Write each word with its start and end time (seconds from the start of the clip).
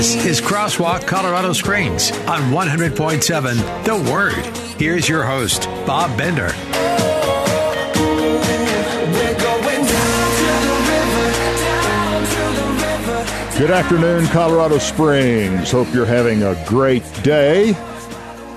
This 0.00 0.24
is 0.24 0.40
Crosswalk 0.40 1.06
Colorado 1.06 1.52
Springs 1.52 2.10
on 2.26 2.40
100.7 2.52 3.84
The 3.84 4.10
Word. 4.10 4.56
Here's 4.80 5.08
your 5.08 5.24
host, 5.24 5.64
Bob 5.86 6.16
Bender. 6.16 6.46
We're 6.46 6.54
going 9.38 9.84
down 9.84 10.30
to 10.36 10.52
the 10.66 10.78
river, 10.88 11.26
down 11.60 12.22
to 12.24 12.44
the 12.56 12.66
river. 12.80 13.58
Good 13.58 13.70
afternoon, 13.70 14.26
Colorado 14.28 14.78
Springs. 14.78 15.70
Hope 15.70 15.92
you're 15.92 16.06
having 16.06 16.42
a 16.42 16.62
great 16.66 17.04
day. 17.22 17.74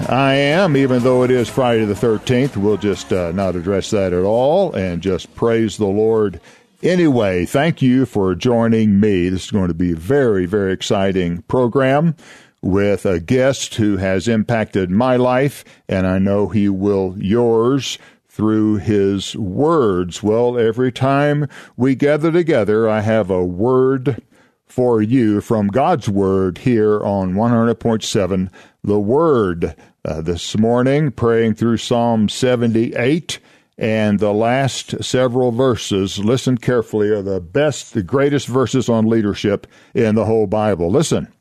I 0.10 0.34
am, 0.34 0.78
even 0.78 1.04
though 1.04 1.24
it 1.24 1.32
is 1.32 1.50
Friday 1.50 1.86
the 1.86 1.94
13th. 1.94 2.58
We'll 2.58 2.78
just 2.78 3.12
uh, 3.12 3.32
not 3.32 3.56
address 3.56 3.90
that 3.90 4.14
at 4.14 4.24
all 4.24 4.74
and 4.74 5.02
just 5.02 5.36
praise 5.36 5.78
the 5.78 5.86
Lord 5.86 6.40
anyway. 6.84 7.46
Thank 7.46 7.82
you 7.82 8.06
for 8.06 8.36
joining 8.36 9.00
me. 9.00 9.30
This 9.30 9.46
is 9.46 9.52
going 9.52 9.70
to 9.70 9.74
be 9.74 9.94
a 9.94 9.98
very, 9.98 10.46
very 10.46 10.74
exciting 10.74 11.42
program 11.44 12.16
with 12.62 13.06
a 13.06 13.20
guest 13.20 13.76
who 13.76 13.98
has 13.98 14.28
impacted 14.28 14.90
my 14.90 15.16
life, 15.16 15.66
and 15.88 16.06
I 16.08 16.20
know 16.20 16.48
he 16.48 16.70
will 16.70 17.16
yours 17.18 17.98
through 18.28 18.78
his 18.78 19.36
words. 19.36 20.24
Well, 20.24 20.58
every 20.58 20.92
time 20.92 21.48
we 21.78 21.96
gather 21.96 22.32
together, 22.32 22.90
I 22.90 23.02
have 23.02 23.30
a 23.30 23.46
word 23.46 24.22
for 24.66 25.02
you 25.02 25.40
from 25.40 25.68
God's 25.68 26.10
Word 26.10 26.58
here 26.60 27.00
on 27.04 27.34
100.7 27.34 28.50
The 28.84 29.00
Word. 29.00 29.76
Uh, 30.06 30.20
this 30.20 30.58
morning, 30.58 31.12
praying 31.12 31.54
through 31.54 31.78
Psalm 31.78 32.28
78 32.28 33.40
and 33.78 34.20
the 34.20 34.34
last 34.34 35.04
several 35.04 35.52
verses, 35.52 36.20
listen 36.20 36.58
carefully, 36.58 37.10
are 37.10 37.22
the 37.22 37.42
best, 37.42 37.94
the 37.94 38.04
greatest 38.04 38.48
verses 38.48 38.90
on 38.90 39.08
leadership 39.08 39.68
in 39.94 40.16
the 40.16 40.26
whole 40.26 40.48
Bible. 40.48 40.90
Listen. 40.90 41.32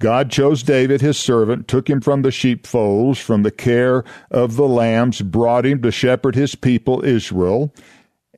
God 0.00 0.30
chose 0.30 0.62
David, 0.62 1.02
his 1.02 1.18
servant, 1.18 1.68
took 1.68 1.88
him 1.88 2.00
from 2.00 2.22
the 2.22 2.30
sheepfolds, 2.30 3.18
from 3.18 3.42
the 3.42 3.50
care 3.50 4.02
of 4.30 4.56
the 4.56 4.66
lambs, 4.66 5.20
brought 5.20 5.66
him 5.66 5.82
to 5.82 5.92
shepherd 5.92 6.34
his 6.34 6.54
people 6.54 7.04
Israel. 7.04 7.74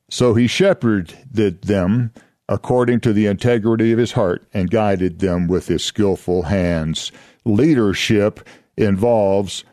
So 0.09 0.33
he 0.33 0.45
shepherded 0.45 1.61
them 1.61 2.11
according 2.49 2.99
to 2.99 3.13
the 3.13 3.27
integrity 3.27 3.93
of 3.93 3.97
his 3.97 4.11
heart 4.11 4.45
and 4.53 4.69
guided 4.69 5.19
them 5.19 5.47
with 5.47 5.67
his 5.67 5.85
skillful 5.85 6.43
hands. 6.43 7.13
Leadership 7.45 8.45
involves 8.75 9.63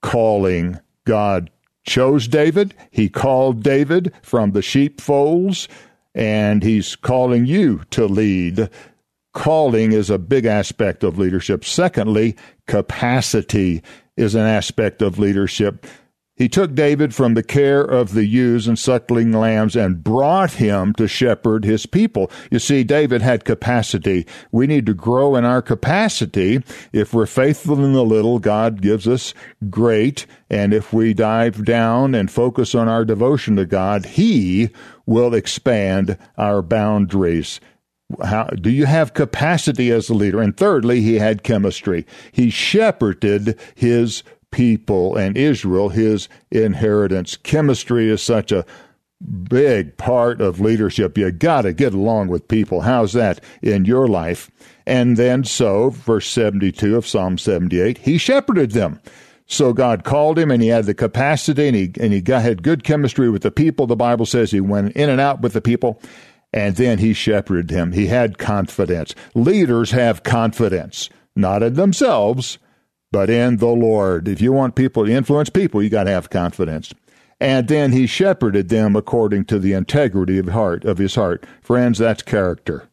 calling. 0.00 0.80
God 1.04 1.50
chose 1.84 2.28
David, 2.28 2.74
he 2.90 3.08
called 3.08 3.62
David 3.62 4.12
from 4.22 4.52
the 4.52 4.62
sheepfolds, 4.62 5.68
and 6.14 6.62
he's 6.62 6.96
calling 6.96 7.46
you 7.46 7.82
to 7.90 8.06
lead. 8.06 8.68
Calling 9.34 9.92
is 9.92 10.10
a 10.10 10.18
big 10.18 10.44
aspect 10.44 11.02
of 11.02 11.18
leadership. 11.18 11.64
Secondly, 11.64 12.36
capacity 12.66 13.82
is 14.16 14.34
an 14.34 14.42
aspect 14.42 15.00
of 15.00 15.18
leadership. 15.18 15.86
He 16.42 16.48
took 16.48 16.74
David 16.74 17.14
from 17.14 17.34
the 17.34 17.44
care 17.44 17.82
of 17.82 18.14
the 18.14 18.26
ewes 18.26 18.66
and 18.66 18.76
suckling 18.76 19.30
lambs 19.30 19.76
and 19.76 20.02
brought 20.02 20.54
him 20.54 20.92
to 20.94 21.06
shepherd 21.06 21.64
his 21.64 21.86
people. 21.86 22.32
You 22.50 22.58
see, 22.58 22.82
David 22.82 23.22
had 23.22 23.44
capacity. 23.44 24.26
We 24.50 24.66
need 24.66 24.84
to 24.86 24.92
grow 24.92 25.36
in 25.36 25.44
our 25.44 25.62
capacity. 25.62 26.64
If 26.92 27.14
we're 27.14 27.26
faithful 27.26 27.84
in 27.84 27.92
the 27.92 28.02
little, 28.02 28.40
God 28.40 28.82
gives 28.82 29.06
us 29.06 29.34
great. 29.70 30.26
And 30.50 30.74
if 30.74 30.92
we 30.92 31.14
dive 31.14 31.64
down 31.64 32.12
and 32.12 32.28
focus 32.28 32.74
on 32.74 32.88
our 32.88 33.04
devotion 33.04 33.54
to 33.54 33.64
God, 33.64 34.04
He 34.04 34.70
will 35.06 35.34
expand 35.34 36.18
our 36.36 36.60
boundaries. 36.60 37.60
How, 38.20 38.46
do 38.46 38.68
you 38.68 38.86
have 38.86 39.14
capacity 39.14 39.92
as 39.92 40.10
a 40.10 40.14
leader? 40.14 40.40
And 40.40 40.56
thirdly, 40.56 41.02
he 41.02 41.20
had 41.20 41.44
chemistry. 41.44 42.04
He 42.32 42.50
shepherded 42.50 43.56
his 43.76 44.24
people 44.52 45.16
and 45.16 45.36
Israel 45.36 45.88
his 45.88 46.28
inheritance. 46.50 47.36
Chemistry 47.36 48.08
is 48.08 48.22
such 48.22 48.52
a 48.52 48.64
big 49.48 49.96
part 49.96 50.40
of 50.40 50.60
leadership. 50.60 51.18
You 51.18 51.30
got 51.32 51.62
to 51.62 51.72
get 51.72 51.94
along 51.94 52.28
with 52.28 52.48
people. 52.48 52.82
How's 52.82 53.12
that 53.14 53.42
in 53.60 53.84
your 53.84 54.06
life? 54.06 54.50
And 54.86 55.16
then 55.16 55.44
so, 55.44 55.90
verse 55.90 56.26
72 56.28 56.96
of 56.96 57.06
Psalm 57.06 57.38
78, 57.38 57.98
he 57.98 58.18
shepherded 58.18 58.72
them. 58.72 59.00
So 59.46 59.72
God 59.72 60.04
called 60.04 60.38
him 60.38 60.50
and 60.50 60.62
he 60.62 60.68
had 60.68 60.86
the 60.86 60.94
capacity 60.94 61.66
and 61.66 61.76
he, 61.76 61.92
and 62.00 62.12
he 62.12 62.20
got, 62.20 62.42
had 62.42 62.62
good 62.62 62.84
chemistry 62.84 63.28
with 63.28 63.42
the 63.42 63.50
people. 63.50 63.86
The 63.86 63.96
Bible 63.96 64.26
says 64.26 64.50
he 64.50 64.60
went 64.60 64.96
in 64.96 65.10
and 65.10 65.20
out 65.20 65.40
with 65.40 65.52
the 65.52 65.60
people 65.60 66.00
and 66.52 66.76
then 66.76 66.98
he 66.98 67.12
shepherded 67.12 67.70
him. 67.70 67.92
He 67.92 68.06
had 68.06 68.38
confidence. 68.38 69.14
Leaders 69.34 69.90
have 69.90 70.22
confidence, 70.22 71.08
not 71.34 71.62
in 71.62 71.74
themselves, 71.74 72.58
but 73.12 73.30
in 73.30 73.58
the 73.58 73.68
Lord. 73.68 74.26
If 74.26 74.40
you 74.40 74.52
want 74.52 74.74
people 74.74 75.06
to 75.06 75.12
influence 75.12 75.50
people, 75.50 75.82
you 75.82 75.90
got 75.90 76.04
to 76.04 76.10
have 76.10 76.30
confidence. 76.30 76.92
And 77.38 77.68
then 77.68 77.92
he 77.92 78.06
shepherded 78.06 78.68
them 78.68 78.96
according 78.96 79.44
to 79.46 79.58
the 79.58 79.72
integrity 79.72 80.38
of 80.38 80.48
heart 80.48 80.84
of 80.84 80.98
his 80.98 81.14
heart. 81.14 81.44
Friends, 81.60 81.98
that's 81.98 82.22
character. 82.22 82.88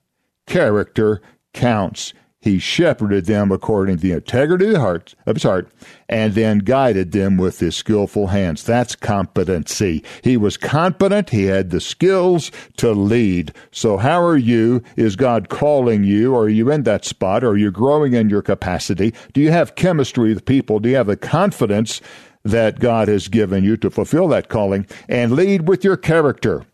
Character 0.45 1.21
counts. 1.53 2.13
He 2.41 2.57
shepherded 2.57 3.25
them 3.25 3.51
according 3.51 3.97
to 3.97 4.01
the 4.01 4.13
integrity 4.13 4.67
of, 4.67 4.71
the 4.73 4.79
heart, 4.79 5.13
of 5.25 5.35
his 5.35 5.43
heart, 5.43 5.69
and 6.07 6.33
then 6.33 6.59
guided 6.59 7.11
them 7.11 7.35
with 7.35 7.59
his 7.59 7.75
skillful 7.75 8.27
hands. 8.27 8.63
That's 8.63 8.95
competency. 8.95 10.05
He 10.23 10.37
was 10.37 10.55
competent. 10.55 11.31
He 11.31 11.45
had 11.45 11.69
the 11.69 11.81
skills 11.81 12.49
to 12.77 12.91
lead. 12.91 13.51
So 13.71 13.97
how 13.97 14.23
are 14.23 14.37
you? 14.37 14.81
Is 14.95 15.17
God 15.17 15.49
calling 15.49 16.05
you? 16.05 16.33
Are 16.33 16.47
you 16.47 16.71
in 16.71 16.83
that 16.83 17.03
spot? 17.03 17.43
Are 17.43 17.57
you 17.57 17.71
growing 17.71 18.13
in 18.13 18.29
your 18.29 18.41
capacity? 18.41 19.13
Do 19.33 19.41
you 19.41 19.51
have 19.51 19.75
chemistry 19.75 20.33
with 20.33 20.45
people? 20.45 20.79
Do 20.79 20.87
you 20.87 20.95
have 20.95 21.07
the 21.07 21.17
confidence 21.17 21.99
that 22.45 22.79
God 22.79 23.09
has 23.09 23.27
given 23.27 23.65
you 23.65 23.75
to 23.77 23.89
fulfill 23.89 24.29
that 24.29 24.47
calling? 24.47 24.87
And 25.09 25.33
lead 25.33 25.67
with 25.67 25.83
your 25.83 25.97
character 25.97 26.65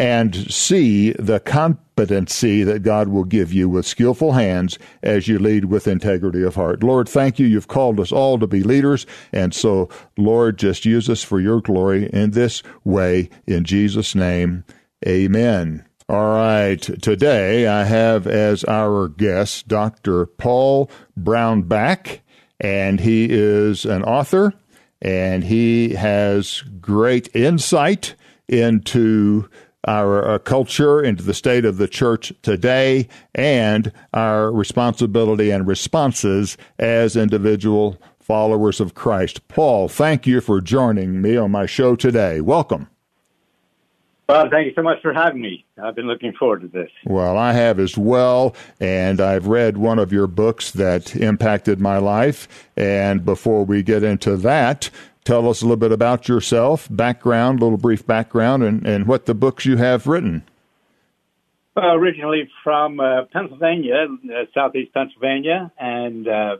and 0.00 0.50
see 0.50 1.12
the 1.12 1.38
competency 1.38 2.64
that 2.64 2.82
God 2.82 3.08
will 3.08 3.24
give 3.24 3.52
you 3.52 3.68
with 3.68 3.84
skillful 3.84 4.32
hands 4.32 4.78
as 5.02 5.28
you 5.28 5.38
lead 5.38 5.66
with 5.66 5.86
integrity 5.86 6.42
of 6.42 6.54
heart. 6.54 6.82
Lord, 6.82 7.06
thank 7.06 7.38
you. 7.38 7.46
You've 7.46 7.68
called 7.68 8.00
us 8.00 8.10
all 8.10 8.38
to 8.38 8.46
be 8.46 8.62
leaders. 8.62 9.04
And 9.30 9.52
so, 9.52 9.90
Lord, 10.16 10.58
just 10.58 10.86
use 10.86 11.10
us 11.10 11.22
for 11.22 11.38
your 11.38 11.60
glory 11.60 12.08
in 12.14 12.30
this 12.30 12.62
way. 12.82 13.28
In 13.46 13.64
Jesus' 13.64 14.14
name, 14.14 14.64
amen. 15.06 15.84
All 16.08 16.34
right. 16.34 16.80
Today 16.80 17.66
I 17.66 17.84
have 17.84 18.26
as 18.26 18.64
our 18.64 19.06
guest 19.06 19.68
Dr. 19.68 20.24
Paul 20.24 20.90
Brownback, 21.20 22.20
and 22.58 23.00
he 23.00 23.26
is 23.30 23.84
an 23.84 24.02
author 24.02 24.54
and 25.02 25.44
he 25.44 25.94
has 25.94 26.62
great 26.80 27.28
insight 27.34 28.14
into 28.48 29.48
our 29.86 30.28
uh, 30.28 30.38
culture, 30.38 31.02
into 31.02 31.22
the 31.22 31.34
state 31.34 31.64
of 31.64 31.78
the 31.78 31.88
church 31.88 32.32
today, 32.42 33.08
and 33.34 33.92
our 34.12 34.52
responsibility 34.52 35.50
and 35.50 35.66
responses 35.66 36.56
as 36.78 37.16
individual 37.16 38.00
followers 38.18 38.80
of 38.80 38.94
Christ. 38.94 39.46
Paul, 39.48 39.88
thank 39.88 40.26
you 40.26 40.40
for 40.40 40.60
joining 40.60 41.20
me 41.20 41.36
on 41.36 41.50
my 41.50 41.66
show 41.66 41.96
today. 41.96 42.40
Welcome. 42.40 42.88
Well, 44.30 44.48
thank 44.48 44.66
you 44.66 44.72
so 44.76 44.82
much 44.82 45.02
for 45.02 45.12
having 45.12 45.40
me. 45.40 45.64
I've 45.82 45.96
been 45.96 46.06
looking 46.06 46.32
forward 46.34 46.60
to 46.60 46.68
this. 46.68 46.88
Well, 47.04 47.36
I 47.36 47.52
have 47.52 47.80
as 47.80 47.98
well, 47.98 48.54
and 48.78 49.20
I've 49.20 49.48
read 49.48 49.76
one 49.76 49.98
of 49.98 50.12
your 50.12 50.28
books 50.28 50.70
that 50.70 51.16
impacted 51.16 51.80
my 51.80 51.98
life. 51.98 52.46
And 52.76 53.24
before 53.24 53.64
we 53.64 53.82
get 53.82 54.04
into 54.04 54.36
that, 54.36 54.88
tell 55.24 55.48
us 55.48 55.62
a 55.62 55.64
little 55.64 55.76
bit 55.76 55.92
about 55.92 56.28
yourself, 56.28 56.88
background, 56.90 57.60
a 57.60 57.64
little 57.64 57.78
brief 57.78 58.06
background, 58.06 58.62
and, 58.62 58.86
and 58.86 59.06
what 59.06 59.26
the 59.26 59.34
books 59.34 59.64
you 59.64 59.76
have 59.76 60.06
written. 60.06 60.44
Well, 61.76 61.94
originally 61.94 62.50
from 62.64 63.00
uh, 63.00 63.24
Pennsylvania, 63.32 64.06
uh, 64.24 64.44
southeast 64.52 64.92
Pennsylvania, 64.92 65.70
and 65.78 66.26
uh, 66.26 66.56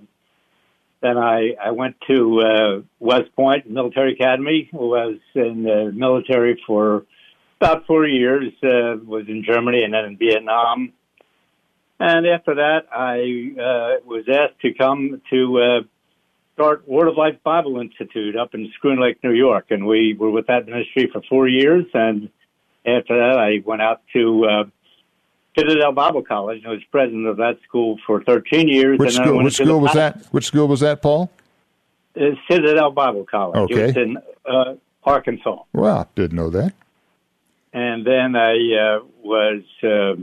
then 1.01 1.17
I, 1.19 1.55
I 1.63 1.71
went 1.71 1.97
to 2.09 2.41
uh, 2.41 2.81
West 2.99 3.35
Point 3.35 3.69
Military 3.69 4.15
Academy. 4.15 4.69
Was 4.73 5.17
in 5.35 5.65
the 5.65 5.91
military 5.95 6.63
for 6.67 7.05
about 7.61 7.87
four 7.87 8.07
years. 8.07 8.53
Uh, 8.63 8.97
was 9.05 9.25
in 9.29 9.45
Germany 9.45 9.83
and 9.83 9.95
then 9.95 10.05
in 10.05 10.17
Vietnam. 10.17 10.93
And 11.99 12.27
after 12.27 12.55
that, 12.55 12.87
I 12.93 13.61
uh, 13.61 14.07
was 14.07 14.25
asked 14.29 14.61
to 14.61 14.73
come 14.73 15.21
to 15.31 15.59
uh, 15.59 15.81
start 16.55 16.87
Word 16.89 17.09
of 17.09 17.17
Life 17.17 17.37
Bible 17.43 17.81
Institute 17.81 18.37
up 18.37 18.55
in 18.55 18.71
Schroon 18.83 19.01
Lake, 19.01 19.19
New 19.23 19.33
York, 19.33 19.67
and 19.71 19.87
we 19.87 20.15
were 20.19 20.31
with 20.31 20.47
that 20.47 20.67
ministry 20.67 21.09
for 21.13 21.23
four 21.29 21.49
years. 21.49 21.87
And 21.95 22.29
after 22.87 23.17
that, 23.17 23.39
I 23.39 23.63
went 23.65 23.83
out 23.83 24.03
to 24.13 24.45
uh, 24.45 24.65
Citadel 25.57 25.93
Bible 25.93 26.23
College 26.23 26.63
and 26.63 26.73
was 26.73 26.83
president 26.91 27.27
of 27.27 27.37
that 27.39 27.59
school 27.67 27.99
for 28.07 28.23
13 28.23 28.69
years. 28.69 28.99
Which 28.99 29.17
and 29.17 29.25
school? 29.27 29.45
Which 29.45 29.55
school 29.55 29.81
was 29.81 29.93
that? 29.93 30.27
Which 30.31 30.47
school 30.47 30.69
was 30.69 30.81
that, 30.81 31.03
Paul? 31.03 31.31
uh, 32.17 32.21
Citadel 32.51 32.91
Bible 32.91 33.25
College. 33.25 33.71
Okay. 33.71 33.81
It 33.81 33.87
was 33.87 33.97
in 33.97 34.17
uh, 34.47 34.75
Arkansas. 35.05 35.63
Well, 35.73 36.09
didn't 36.15 36.37
know 36.37 36.51
that. 36.51 36.73
And 37.73 38.05
then 38.05 38.35
I 38.35 38.55
uh, 38.55 39.05
was 39.23 39.63
uh, 39.83 40.17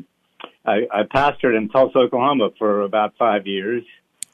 I, 0.65 0.88
I 0.91 1.03
pastored 1.03 1.57
in 1.57 1.69
Tulsa, 1.69 2.00
Oklahoma 2.00 2.50
for 2.57 2.81
about 2.81 3.13
five 3.18 3.47
years. 3.47 3.83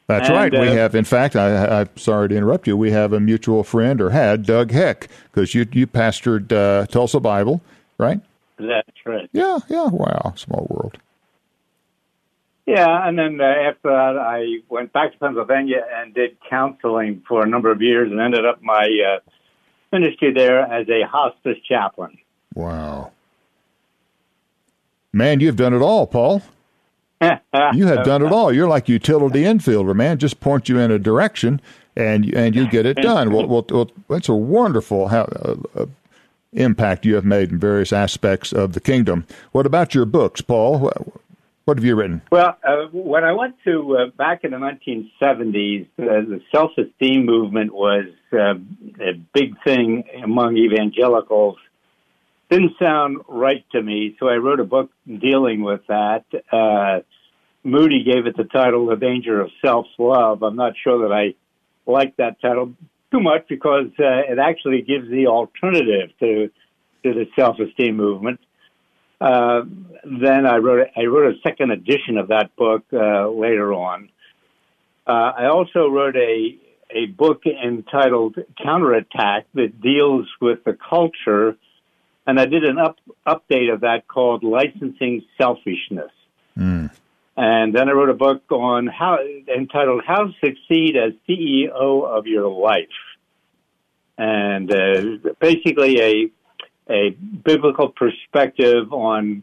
That's 0.07 0.27
And, 0.27 0.37
right. 0.37 0.51
we 0.51 0.67
uh, 0.67 0.73
have, 0.73 0.95
in 0.95 1.05
fact, 1.05 1.35
I, 1.35 1.81
I'm 1.81 1.89
sorry 1.95 2.29
to 2.29 2.35
interrupt 2.35 2.67
you. 2.67 2.75
We 2.75 2.91
have 2.91 3.13
a 3.13 3.19
mutual 3.19 3.63
friend, 3.63 4.01
or 4.01 4.09
had 4.09 4.45
Doug 4.45 4.71
Heck, 4.71 5.07
because 5.31 5.55
you 5.55 5.65
you 5.71 5.87
pastored 5.87 6.51
uh, 6.51 6.85
Tulsa 6.87 7.19
Bible, 7.21 7.61
right? 7.97 8.19
That's 8.57 9.05
right. 9.05 9.29
Yeah, 9.31 9.59
yeah. 9.69 9.87
Wow, 9.87 10.33
small 10.35 10.67
world. 10.69 10.97
Yeah, 12.65 13.07
and 13.07 13.17
then 13.17 13.41
uh, 13.41 13.43
after 13.43 13.89
that, 13.89 14.17
I 14.17 14.61
went 14.69 14.93
back 14.93 15.13
to 15.13 15.17
Pennsylvania 15.19 15.85
and 15.95 16.13
did 16.13 16.37
counseling 16.49 17.21
for 17.27 17.43
a 17.43 17.47
number 17.47 17.71
of 17.71 17.81
years, 17.81 18.11
and 18.11 18.19
ended 18.19 18.45
up 18.45 18.61
my 18.61 18.87
uh, 19.05 19.19
ministry 19.91 20.33
there 20.33 20.61
as 20.61 20.87
a 20.89 21.07
hospice 21.07 21.57
chaplain. 21.67 22.17
Wow. 22.55 23.11
Man, 25.11 25.39
you've 25.39 25.55
done 25.55 25.73
it 25.73 25.81
all, 25.81 26.07
Paul. 26.07 26.41
You 27.73 27.87
have 27.87 28.05
done 28.05 28.25
it 28.25 28.31
all. 28.31 28.51
You're 28.51 28.67
like 28.67 28.89
utility 28.89 29.43
infielder, 29.43 29.95
man. 29.95 30.17
Just 30.17 30.39
point 30.39 30.69
you 30.69 30.79
in 30.79 30.91
a 30.91 30.99
direction, 30.99 31.61
and 31.95 32.33
and 32.33 32.55
you 32.55 32.67
get 32.67 32.85
it 32.85 32.97
done. 32.97 33.31
Well, 33.31 33.47
well, 33.47 33.65
well 33.69 33.91
that's 34.09 34.29
a 34.29 34.33
wonderful 34.33 35.07
how, 35.07 35.23
uh, 35.23 35.55
uh, 35.75 35.85
impact 36.55 37.05
you 37.05 37.15
have 37.15 37.25
made 37.25 37.51
in 37.51 37.59
various 37.59 37.93
aspects 37.93 38.51
of 38.51 38.73
the 38.73 38.79
kingdom. 38.79 39.25
What 39.51 39.65
about 39.65 39.95
your 39.95 40.05
books, 40.05 40.41
Paul? 40.41 40.91
What, 41.65 41.77
have 41.77 41.85
you 41.85 41.95
written? 41.95 42.21
Well, 42.31 42.57
uh, 42.63 42.87
when 42.91 43.23
I 43.23 43.31
went 43.31 43.55
to 43.63 43.97
uh, 43.97 44.05
back 44.17 44.43
in 44.43 44.51
the 44.51 44.57
1970s, 44.57 45.87
uh, 45.97 46.03
the 46.27 46.41
self-esteem 46.53 47.25
movement 47.25 47.73
was 47.73 48.05
uh, 48.33 48.55
a 48.99 49.13
big 49.33 49.55
thing 49.63 50.03
among 50.23 50.57
evangelicals. 50.57 51.57
Didn't 52.53 52.73
sound 52.79 53.17
right 53.27 53.65
to 53.71 53.81
me, 53.81 54.15
so 54.19 54.27
I 54.27 54.35
wrote 54.35 54.59
a 54.59 54.63
book 54.63 54.91
dealing 55.07 55.63
with 55.63 55.81
that. 55.87 56.23
Uh, 56.51 56.99
Moody 57.63 58.03
gave 58.03 58.27
it 58.27 58.37
the 58.37 58.43
title 58.43 58.85
"The 58.85 58.95
Danger 58.95 59.41
of 59.41 59.49
Self-Love." 59.65 60.43
I'm 60.43 60.55
not 60.55 60.73
sure 60.83 61.07
that 61.07 61.11
I 61.11 61.33
like 61.89 62.15
that 62.17 62.39
title 62.41 62.73
too 63.11 63.21
much 63.21 63.47
because 63.49 63.87
uh, 63.97 64.31
it 64.31 64.37
actually 64.37 64.83
gives 64.83 65.09
the 65.09 65.25
alternative 65.25 66.11
to 66.19 66.51
to 67.03 67.13
the 67.15 67.25
self-esteem 67.35 67.97
movement. 67.97 68.39
Uh, 69.19 69.63
then 70.21 70.45
I 70.45 70.57
wrote 70.57 70.89
I 70.95 71.05
wrote 71.05 71.33
a 71.35 71.39
second 71.41 71.71
edition 71.71 72.19
of 72.19 72.27
that 72.27 72.55
book 72.55 72.83
uh, 72.93 73.29
later 73.29 73.73
on. 73.73 74.09
Uh, 75.07 75.31
I 75.39 75.47
also 75.47 75.87
wrote 75.87 76.15
a 76.15 76.55
a 76.91 77.07
book 77.07 77.41
entitled 77.47 78.37
Counterattack 78.61 79.47
that 79.55 79.81
deals 79.81 80.27
with 80.39 80.63
the 80.65 80.77
culture, 80.87 81.57
and 82.25 82.39
I 82.39 82.45
did 82.45 82.63
an 82.63 82.77
up, 82.77 82.97
update 83.27 83.73
of 83.73 83.81
that 83.81 84.07
called 84.07 84.43
Licensing 84.43 85.23
Selfishness. 85.37 86.11
And 87.35 87.73
then 87.73 87.89
I 87.89 87.93
wrote 87.93 88.09
a 88.09 88.13
book 88.13 88.43
on 88.51 88.87
how 88.87 89.17
entitled 89.53 90.03
How 90.05 90.25
to 90.25 90.31
Succeed 90.43 90.95
as 90.95 91.13
CEO 91.27 92.05
of 92.05 92.27
Your 92.27 92.47
Life, 92.47 92.85
and 94.17 94.71
uh, 94.71 95.31
basically 95.39 95.99
a 95.99 96.31
a 96.89 97.09
biblical 97.09 97.89
perspective 97.89 98.91
on 98.91 99.41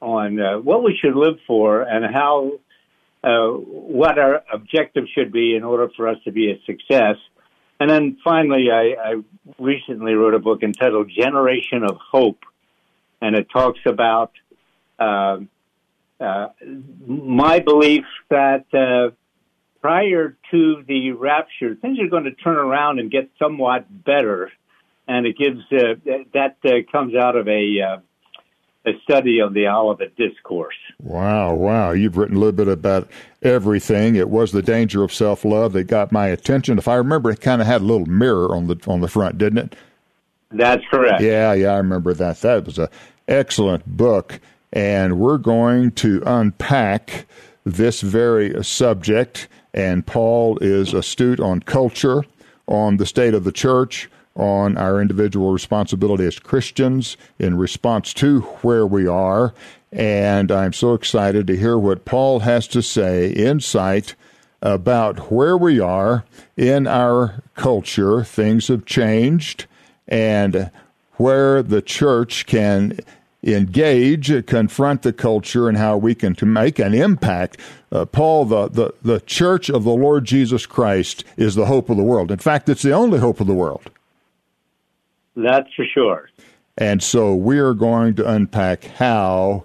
on 0.00 0.40
uh, 0.40 0.58
what 0.58 0.82
we 0.82 0.98
should 1.00 1.14
live 1.14 1.38
for 1.46 1.82
and 1.82 2.04
how 2.12 2.52
uh, 3.22 3.48
what 3.48 4.18
our 4.18 4.42
objective 4.52 5.04
should 5.14 5.30
be 5.30 5.54
in 5.54 5.62
order 5.62 5.88
for 5.96 6.08
us 6.08 6.16
to 6.24 6.32
be 6.32 6.50
a 6.50 6.60
success. 6.64 7.16
And 7.80 7.88
then 7.88 8.18
finally, 8.22 8.70
I, 8.70 8.94
I 9.02 9.14
recently 9.58 10.12
wrote 10.12 10.34
a 10.34 10.38
book 10.38 10.62
entitled 10.62 11.10
Generation 11.10 11.82
of 11.82 11.96
Hope, 11.96 12.44
and 13.22 13.34
it 13.34 13.48
talks 13.50 13.80
about 13.86 14.32
uh, 14.98 15.38
uh, 16.20 16.48
my 17.06 17.60
belief 17.60 18.04
that 18.28 18.66
uh, 18.74 19.14
prior 19.80 20.36
to 20.50 20.84
the 20.86 21.12
rapture, 21.12 21.74
things 21.74 21.98
are 22.00 22.08
going 22.08 22.24
to 22.24 22.32
turn 22.32 22.56
around 22.56 22.98
and 22.98 23.10
get 23.10 23.30
somewhat 23.38 23.86
better. 24.04 24.52
And 25.08 25.26
it 25.26 25.38
gives 25.38 25.60
uh, 25.72 25.94
that 26.34 26.56
uh, 26.64 26.92
comes 26.92 27.14
out 27.14 27.34
of 27.34 27.48
a 27.48 27.80
uh, 27.80 27.96
a 28.86 28.92
study 29.02 29.40
of 29.40 29.52
the 29.54 29.68
Olivet 29.68 30.16
Discourse. 30.16 30.76
Wow, 31.00 31.54
wow. 31.54 31.90
You've 31.92 32.16
written 32.16 32.36
a 32.36 32.38
little 32.38 32.52
bit 32.52 32.68
about 32.68 33.10
everything. 33.42 34.16
It 34.16 34.30
was 34.30 34.52
the 34.52 34.62
danger 34.62 35.02
of 35.02 35.12
self 35.12 35.44
love 35.44 35.72
that 35.74 35.84
got 35.84 36.12
my 36.12 36.28
attention. 36.28 36.78
If 36.78 36.88
I 36.88 36.94
remember, 36.96 37.30
it 37.30 37.40
kind 37.40 37.60
of 37.60 37.66
had 37.66 37.82
a 37.82 37.84
little 37.84 38.06
mirror 38.06 38.54
on 38.54 38.66
the 38.66 38.76
on 38.86 39.00
the 39.00 39.08
front, 39.08 39.38
didn't 39.38 39.58
it? 39.58 39.76
That's 40.50 40.82
correct. 40.90 41.22
Yeah, 41.22 41.52
yeah, 41.52 41.72
I 41.72 41.76
remember 41.76 42.14
that. 42.14 42.40
That 42.40 42.64
was 42.64 42.78
a 42.78 42.90
excellent 43.28 43.86
book, 43.86 44.40
and 44.72 45.18
we're 45.18 45.38
going 45.38 45.92
to 45.92 46.22
unpack 46.26 47.26
this 47.64 48.00
very 48.00 48.64
subject. 48.64 49.48
And 49.72 50.04
Paul 50.04 50.58
is 50.58 50.92
astute 50.92 51.38
on 51.38 51.60
culture, 51.60 52.24
on 52.66 52.96
the 52.96 53.06
state 53.06 53.34
of 53.34 53.44
the 53.44 53.52
church, 53.52 54.10
on 54.34 54.76
our 54.76 55.00
individual 55.00 55.52
responsibility 55.52 56.24
as 56.24 56.38
Christians 56.38 57.16
in 57.38 57.56
response 57.56 58.14
to 58.14 58.40
where 58.62 58.86
we 58.86 59.06
are. 59.06 59.52
And 59.92 60.52
I'm 60.52 60.72
so 60.72 60.94
excited 60.94 61.46
to 61.48 61.56
hear 61.56 61.76
what 61.76 62.04
Paul 62.04 62.40
has 62.40 62.68
to 62.68 62.82
say, 62.82 63.30
insight 63.30 64.14
about 64.62 65.32
where 65.32 65.56
we 65.56 65.80
are 65.80 66.24
in 66.56 66.86
our 66.86 67.42
culture. 67.54 68.22
Things 68.22 68.68
have 68.68 68.84
changed, 68.84 69.66
and 70.06 70.70
where 71.14 71.62
the 71.62 71.82
church 71.82 72.46
can 72.46 73.00
engage, 73.42 74.46
confront 74.46 75.02
the 75.02 75.12
culture, 75.12 75.68
and 75.68 75.78
how 75.78 75.96
we 75.96 76.14
can 76.14 76.34
to 76.36 76.46
make 76.46 76.78
an 76.78 76.94
impact. 76.94 77.58
Uh, 77.90 78.04
Paul, 78.04 78.44
the, 78.44 78.68
the, 78.68 78.94
the 79.02 79.20
church 79.20 79.70
of 79.70 79.84
the 79.84 79.94
Lord 79.94 80.24
Jesus 80.24 80.66
Christ 80.66 81.24
is 81.36 81.54
the 81.54 81.66
hope 81.66 81.90
of 81.90 81.96
the 81.96 82.02
world. 82.02 82.30
In 82.30 82.38
fact, 82.38 82.68
it's 82.68 82.82
the 82.82 82.92
only 82.92 83.18
hope 83.18 83.40
of 83.40 83.46
the 83.46 83.54
world. 83.54 83.90
That's 85.42 85.72
for 85.74 85.84
sure. 85.84 86.30
And 86.76 87.02
so 87.02 87.34
we 87.34 87.58
are 87.58 87.74
going 87.74 88.14
to 88.14 88.30
unpack 88.30 88.84
how 88.84 89.64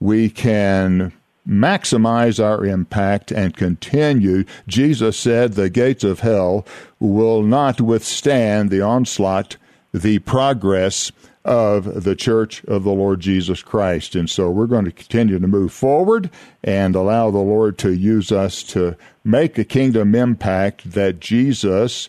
we 0.00 0.30
can 0.30 1.12
maximize 1.48 2.42
our 2.42 2.64
impact 2.64 3.32
and 3.32 3.56
continue. 3.56 4.44
Jesus 4.68 5.16
said 5.16 5.52
the 5.52 5.70
gates 5.70 6.04
of 6.04 6.20
hell 6.20 6.66
will 7.00 7.42
not 7.42 7.80
withstand 7.80 8.70
the 8.70 8.80
onslaught, 8.80 9.56
the 9.92 10.20
progress 10.20 11.10
of 11.44 12.04
the 12.04 12.14
church 12.14 12.64
of 12.66 12.84
the 12.84 12.92
Lord 12.92 13.18
Jesus 13.18 13.62
Christ. 13.62 14.14
And 14.14 14.30
so 14.30 14.48
we're 14.50 14.66
going 14.66 14.84
to 14.84 14.92
continue 14.92 15.38
to 15.40 15.48
move 15.48 15.72
forward 15.72 16.30
and 16.62 16.94
allow 16.94 17.30
the 17.30 17.38
Lord 17.38 17.78
to 17.78 17.92
use 17.92 18.30
us 18.30 18.62
to 18.64 18.96
make 19.24 19.58
a 19.58 19.64
kingdom 19.64 20.14
impact 20.14 20.92
that 20.92 21.18
Jesus 21.18 22.08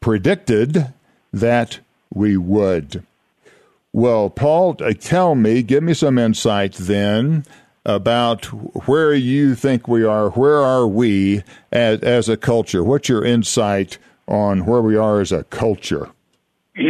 predicted 0.00 0.92
that 1.32 1.80
we 2.12 2.36
would. 2.36 3.04
Well, 3.92 4.30
Paul, 4.30 4.76
uh, 4.80 4.92
tell 4.92 5.34
me, 5.34 5.62
give 5.62 5.82
me 5.82 5.94
some 5.94 6.18
insight 6.18 6.74
then 6.74 7.44
about 7.84 8.46
where 8.86 9.14
you 9.14 9.54
think 9.54 9.88
we 9.88 10.04
are. 10.04 10.30
Where 10.30 10.58
are 10.58 10.86
we 10.86 11.42
as, 11.72 12.00
as 12.00 12.28
a 12.28 12.36
culture? 12.36 12.84
What's 12.84 13.08
your 13.08 13.24
insight 13.24 13.98
on 14.28 14.66
where 14.66 14.82
we 14.82 14.96
are 14.96 15.20
as 15.20 15.32
a 15.32 15.44
culture? 15.44 16.10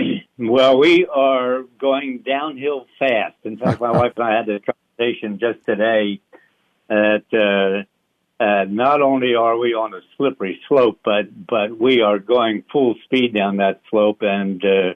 Well, 0.42 0.78
we 0.78 1.06
are 1.06 1.64
going 1.78 2.24
downhill 2.26 2.86
fast. 2.98 3.36
In 3.44 3.58
fact, 3.58 3.78
my 3.78 3.90
wife 3.98 4.12
and 4.16 4.24
I 4.24 4.36
had 4.38 4.46
this 4.46 4.62
conversation 4.64 5.38
just 5.38 5.66
today 5.66 6.18
that 6.88 7.24
uh, 7.30 8.42
uh, 8.42 8.64
not 8.64 9.02
only 9.02 9.34
are 9.34 9.58
we 9.58 9.74
on 9.74 9.92
a 9.92 10.00
slippery 10.16 10.58
slope, 10.66 11.00
but 11.04 11.46
but 11.46 11.78
we 11.78 12.00
are 12.00 12.18
going 12.18 12.64
full 12.72 12.94
speed 13.04 13.34
down 13.34 13.58
that 13.58 13.82
slope, 13.90 14.22
and 14.22 14.64
uh, 14.64 14.94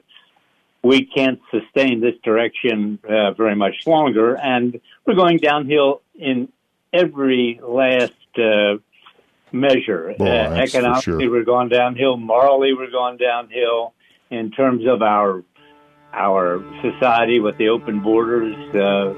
we 0.85 1.03
can't 1.03 1.39
sustain 1.49 1.99
this 1.99 2.13
direction 2.23 2.99
uh, 3.09 3.31
very 3.31 3.55
much 3.55 3.73
longer. 3.87 4.37
And 4.37 4.79
we're 5.05 5.15
going 5.15 5.37
downhill 5.37 6.03
in 6.13 6.47
every 6.93 7.59
last 7.63 8.13
uh, 8.37 8.75
measure. 9.51 10.13
Boy, 10.15 10.27
uh, 10.27 10.53
economically, 10.53 11.23
sure. 11.23 11.31
we're 11.31 11.43
going 11.43 11.69
downhill. 11.69 12.17
Morally, 12.17 12.75
we're 12.75 12.91
going 12.91 13.17
downhill. 13.17 13.93
In 14.29 14.51
terms 14.51 14.85
of 14.87 15.01
our 15.01 15.43
our 16.13 16.63
society 16.81 17.39
with 17.39 17.57
the 17.57 17.69
open 17.69 17.99
borders, 17.99 18.55
uh, 18.75 19.13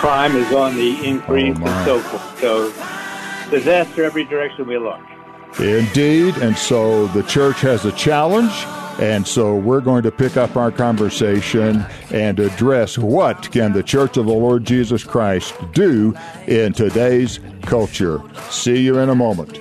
crime 0.00 0.34
is 0.36 0.52
on 0.52 0.74
the 0.74 1.06
increase, 1.06 1.56
Oh, 1.60 1.66
and 1.66 1.86
so 1.86 1.98
forth. 2.00 2.40
So, 2.40 3.50
disaster 3.50 4.04
every 4.04 4.24
direction 4.24 4.66
we 4.66 4.78
look. 4.78 5.00
Indeed. 5.60 6.36
And 6.38 6.56
so 6.56 7.06
the 7.08 7.22
church 7.22 7.60
has 7.60 7.84
a 7.84 7.92
challenge. 7.92 8.52
And 9.00 9.26
so 9.26 9.56
we're 9.56 9.80
going 9.80 10.04
to 10.04 10.12
pick 10.12 10.36
up 10.36 10.56
our 10.56 10.70
conversation 10.70 11.84
and 12.12 12.38
address 12.38 12.96
what 12.96 13.50
can 13.50 13.72
the 13.72 13.82
Church 13.82 14.16
of 14.16 14.26
the 14.26 14.32
Lord 14.32 14.64
Jesus 14.64 15.02
Christ 15.02 15.54
do 15.72 16.16
in 16.46 16.72
today's 16.72 17.40
culture. 17.62 18.22
See 18.50 18.82
you 18.82 18.98
in 18.98 19.08
a 19.08 19.14
moment. 19.14 19.58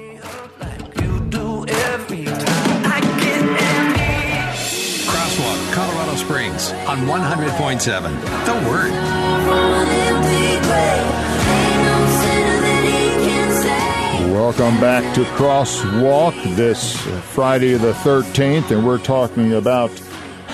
Crosswalk, 5.07 5.73
Colorado 5.73 6.15
Springs 6.15 6.71
on 6.87 6.99
100.7. 6.99 8.45
The 8.45 8.69
Word. 8.69 8.93
Welcome 14.43 14.77
back 14.81 15.15
to 15.15 15.23
Crosswalk 15.37 16.33
this 16.57 16.97
Friday 17.31 17.75
the 17.75 17.93
13th, 17.93 18.71
and 18.71 18.85
we're 18.85 18.97
talking 18.97 19.53
about 19.53 19.89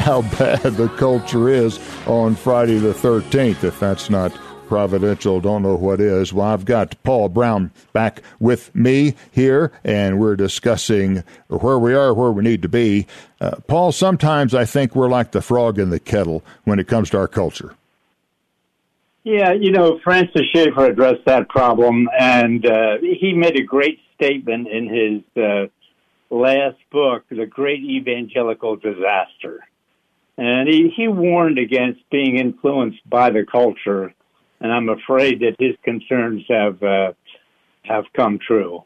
how 0.00 0.22
bad 0.22 0.74
the 0.74 0.88
culture 0.98 1.48
is 1.48 1.78
on 2.08 2.34
Friday 2.34 2.78
the 2.78 2.92
13th. 2.92 3.62
If 3.62 3.78
that's 3.78 4.10
not 4.10 4.32
providential, 4.66 5.40
don't 5.40 5.62
know 5.62 5.76
what 5.76 6.00
is. 6.00 6.32
Well, 6.32 6.48
I've 6.48 6.64
got 6.64 7.00
Paul 7.04 7.28
Brown 7.28 7.70
back 7.92 8.22
with 8.40 8.74
me 8.74 9.14
here, 9.30 9.70
and 9.84 10.18
we're 10.18 10.34
discussing 10.34 11.22
where 11.46 11.78
we 11.78 11.94
are, 11.94 12.12
where 12.12 12.32
we 12.32 12.42
need 12.42 12.62
to 12.62 12.68
be. 12.68 13.06
Uh, 13.40 13.54
Paul, 13.68 13.92
sometimes 13.92 14.52
I 14.52 14.64
think 14.64 14.96
we're 14.96 15.08
like 15.08 15.30
the 15.30 15.40
frog 15.40 15.78
in 15.78 15.90
the 15.90 16.00
kettle 16.00 16.44
when 16.64 16.80
it 16.80 16.88
comes 16.88 17.10
to 17.10 17.18
our 17.18 17.28
culture. 17.28 17.76
Yeah, 19.26 19.54
you 19.54 19.72
know, 19.72 19.98
Francis 20.04 20.42
Schaeffer 20.54 20.84
addressed 20.86 21.24
that 21.26 21.48
problem, 21.48 22.08
and 22.16 22.64
uh, 22.64 22.98
he 23.00 23.32
made 23.32 23.58
a 23.58 23.64
great 23.64 23.98
statement 24.14 24.68
in 24.68 24.86
his 24.88 25.42
uh, 25.42 25.66
last 26.30 26.76
book, 26.92 27.24
The 27.28 27.44
Great 27.44 27.80
Evangelical 27.82 28.76
Disaster. 28.76 29.66
And 30.38 30.68
he, 30.68 30.92
he 30.96 31.08
warned 31.08 31.58
against 31.58 32.08
being 32.08 32.36
influenced 32.36 33.00
by 33.10 33.30
the 33.30 33.44
culture, 33.44 34.14
and 34.60 34.72
I'm 34.72 34.88
afraid 34.90 35.40
that 35.40 35.56
his 35.58 35.74
concerns 35.82 36.44
have 36.48 36.80
uh, 36.84 37.12
have 37.82 38.04
come 38.14 38.38
true. 38.38 38.84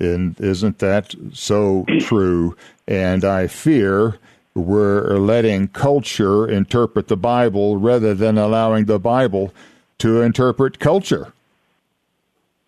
And 0.00 0.36
isn't 0.40 0.80
that 0.80 1.14
so 1.32 1.86
true? 2.00 2.56
And 2.88 3.24
I 3.24 3.46
fear 3.46 4.18
we're 4.54 5.18
letting 5.18 5.68
culture 5.68 6.48
interpret 6.48 7.08
the 7.08 7.16
Bible 7.16 7.76
rather 7.76 8.14
than 8.14 8.38
allowing 8.38 8.84
the 8.84 8.98
Bible 8.98 9.52
to 9.98 10.20
interpret 10.20 10.78
culture. 10.78 11.32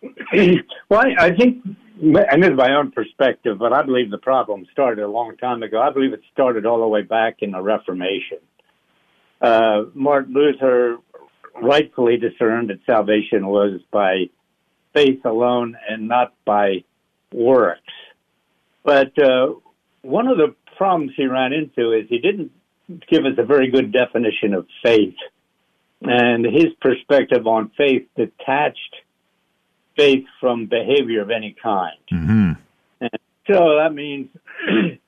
well, 0.88 1.04
I, 1.18 1.30
think, 1.36 1.64
and 2.00 2.42
this 2.42 2.50
is 2.50 2.56
my 2.56 2.74
own 2.74 2.90
perspective, 2.90 3.58
but 3.58 3.72
I 3.72 3.82
believe 3.82 4.10
the 4.10 4.18
problem 4.18 4.66
started 4.72 5.02
a 5.02 5.08
long 5.08 5.36
time 5.36 5.62
ago. 5.62 5.80
I 5.80 5.90
believe 5.90 6.12
it 6.12 6.22
started 6.32 6.66
all 6.66 6.80
the 6.80 6.88
way 6.88 7.02
back 7.02 7.36
in 7.40 7.52
the 7.52 7.60
Reformation. 7.60 8.38
Uh, 9.40 9.84
Martin 9.94 10.34
Luther 10.34 10.98
rightfully 11.62 12.16
discerned 12.16 12.70
that 12.70 12.80
salvation 12.84 13.46
was 13.46 13.80
by 13.90 14.28
faith 14.92 15.24
alone 15.24 15.76
and 15.88 16.08
not 16.08 16.34
by 16.44 16.84
works. 17.32 17.80
But 18.82 19.18
uh, 19.18 19.54
one 20.02 20.28
of 20.28 20.36
the 20.36 20.54
problems 20.76 21.12
he 21.16 21.26
ran 21.26 21.52
into 21.52 21.92
is 21.92 22.06
he 22.08 22.18
didn't 22.18 22.52
give 23.08 23.24
us 23.24 23.34
a 23.38 23.44
very 23.44 23.70
good 23.70 23.92
definition 23.92 24.54
of 24.54 24.66
faith. 24.82 25.16
And 26.02 26.44
his 26.44 26.66
perspective 26.80 27.46
on 27.46 27.70
faith 27.76 28.06
detached 28.16 28.96
faith 29.96 30.26
from 30.40 30.66
behavior 30.66 31.22
of 31.22 31.30
any 31.30 31.56
kind. 31.60 31.98
Mm-hmm. 32.12 32.52
And 33.00 33.20
so 33.50 33.76
that 33.76 33.92
means 33.94 34.28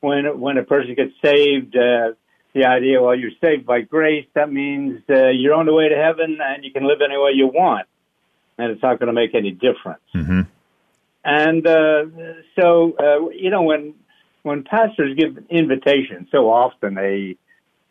when 0.00 0.38
when 0.38 0.56
a 0.56 0.62
person 0.62 0.94
gets 0.94 1.12
saved, 1.22 1.76
uh, 1.76 2.12
the 2.54 2.64
idea, 2.64 3.02
well, 3.02 3.14
you're 3.14 3.32
saved 3.42 3.66
by 3.66 3.82
grace, 3.82 4.26
that 4.34 4.50
means 4.50 5.02
uh, 5.10 5.28
you're 5.28 5.54
on 5.54 5.66
the 5.66 5.74
way 5.74 5.88
to 5.88 5.96
heaven 5.96 6.38
and 6.40 6.64
you 6.64 6.72
can 6.72 6.86
live 6.86 7.00
any 7.04 7.18
way 7.18 7.32
you 7.34 7.48
want, 7.48 7.86
and 8.56 8.70
it's 8.70 8.82
not 8.82 8.98
going 8.98 9.08
to 9.08 9.12
make 9.12 9.34
any 9.34 9.50
difference. 9.50 10.00
Mm-hmm. 10.14 10.40
And 11.24 11.66
uh, 11.66 12.04
so, 12.58 12.94
uh, 12.98 13.30
you 13.30 13.50
know, 13.50 13.62
when 13.62 13.94
when 14.46 14.62
pastors 14.62 15.16
give 15.18 15.36
invitations, 15.50 16.28
so 16.30 16.48
often 16.48 16.94
they 16.94 17.36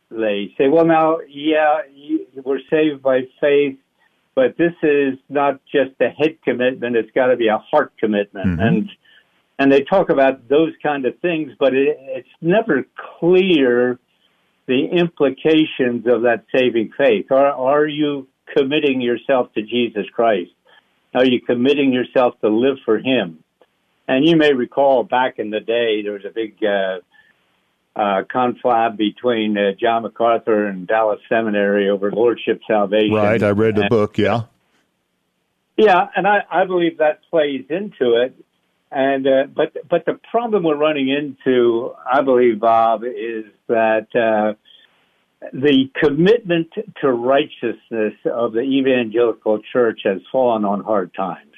they 0.10 0.54
say, 0.58 0.70
"Well, 0.70 0.86
now, 0.86 1.20
yeah, 1.28 1.82
you, 1.94 2.26
we're 2.46 2.62
saved 2.70 3.02
by 3.02 3.28
faith, 3.42 3.78
but 4.36 4.56
this 4.58 4.72
is 4.82 5.20
not 5.28 5.60
just 5.66 5.92
a 6.00 6.08
head 6.08 6.38
commitment; 6.46 6.96
it's 6.96 7.12
got 7.12 7.28
to 7.28 7.36
be 7.36 7.50
a 7.50 7.58
heart 7.58 7.92
commitment." 8.00 8.58
Mhm. 8.58 8.68
And 8.68 8.90
and 9.60 9.72
they 9.72 9.82
talk 9.82 10.10
about 10.10 10.48
those 10.48 10.72
kind 10.82 11.06
of 11.06 11.20
things, 11.20 11.52
but 11.60 11.74
it, 11.74 11.98
it's 12.00 12.36
never 12.42 12.86
clear 13.20 14.00
the 14.66 14.86
implications 14.86 16.08
of 16.08 16.22
that 16.22 16.46
saving 16.56 16.94
faith. 16.98 17.32
Are 17.32 17.52
are 17.52 17.86
you 17.86 18.30
committing 18.56 19.02
yourself 19.02 19.52
to 19.56 19.62
Jesus 19.62 20.06
Christ? 20.14 20.52
Are 21.14 21.26
you 21.26 21.42
committing 21.42 21.92
yourself 21.92 22.40
to 22.40 22.48
live 22.48 22.78
for 22.86 22.98
Him? 22.98 23.44
And 24.08 24.26
you 24.26 24.36
may 24.36 24.54
recall 24.54 25.04
back 25.04 25.40
in 25.40 25.50
the 25.50 25.60
day, 25.60 26.02
there 26.04 26.14
was 26.14 26.26
a 26.26 26.30
big 26.34 26.58
uh, 26.64 27.00
uh, 27.96 28.24
conflab 28.24 28.98
between 28.98 29.58
uh, 29.58 29.72
John 29.80 30.04
MacArthur 30.04 30.68
and 30.68 30.88
Dallas 30.88 31.20
Seminary 31.28 31.90
over 31.90 32.12
Lordship 32.12 32.62
Salvation. 32.68 33.16
Right. 33.16 33.42
I 33.42 33.50
read 33.52 33.76
the 33.76 33.82
And- 33.82 33.90
book. 33.90 34.18
Yeah. 34.18 34.44
Yeah, 35.78 36.08
and 36.16 36.26
I, 36.26 36.38
I 36.50 36.66
believe 36.66 37.00
that 37.00 37.20
plays 37.30 37.66
into 37.70 38.16
it. 38.22 38.34
And 38.92 39.28
uh, 39.28 39.48
but 39.54 39.76
but 39.90 40.06
the 40.06 40.18
problem 40.32 40.64
we're 40.64 40.78
running 40.78 41.10
into, 41.10 41.94
I 42.10 42.22
believe, 42.22 42.62
Bob, 42.62 43.04
is 43.04 43.44
that 43.68 44.08
uh, 44.16 44.54
the 45.52 45.90
commitment 46.02 46.70
to 47.02 47.12
righteousness 47.12 48.14
of 48.26 48.54
the 48.54 48.62
evangelical 48.62 49.60
church 49.74 50.02
has 50.06 50.22
fallen 50.32 50.64
on 50.64 50.82
hard 50.82 51.14
times. 51.14 51.52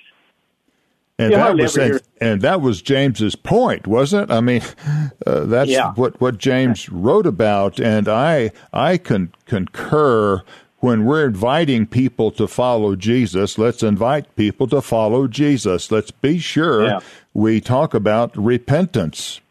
And 1.19 1.31
You 1.31 1.37
that 1.37 1.55
was 1.57 1.77
and, 1.77 2.01
and 2.21 2.41
that 2.43 2.61
was 2.61 2.81
James's 2.81 3.35
point, 3.35 3.87
wasn't 3.87 4.29
it? 4.29 4.33
I 4.33 4.39
mean, 4.39 4.61
uh, 5.25 5.45
that's 5.45 5.69
Yeah. 5.69 5.93
what 5.93 6.19
what 6.21 6.37
James 6.37 6.89
wrote 6.89 7.25
about, 7.25 7.79
and 7.79 8.07
I 8.07 8.51
I 8.71 8.97
can 8.97 9.33
concur. 9.45 10.43
When 10.79 11.05
we're 11.05 11.25
inviting 11.25 11.87
people 11.87 12.29
to 12.33 12.47
follow 12.47 12.95
Jesus, 12.95 13.57
let's 13.57 13.81
invite 13.81 14.35
people 14.35 14.67
to 14.67 14.79
follow 14.79 15.27
Jesus. 15.27 15.91
Let's 15.91 16.11
be 16.11 16.37
sure 16.37 16.85
Yeah. 16.85 16.99
we 17.33 17.59
talk 17.59 17.95
about 17.95 18.37
repentance. 18.37 19.41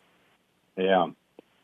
Yeah, 0.77 1.09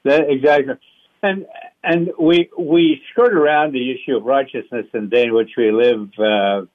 that, 0.02 0.28
exactly. 0.28 0.74
And 1.22 1.46
and 1.84 2.10
we 2.18 2.50
we 2.58 3.00
skirt 3.12 3.34
around 3.34 3.72
the 3.72 3.92
issue 3.92 4.16
of 4.16 4.24
righteousness 4.24 4.86
the 4.92 5.02
day 5.02 5.26
in 5.26 5.34
which 5.34 5.50
we 5.56 5.70
live 5.70 6.10
uh, 6.18 6.66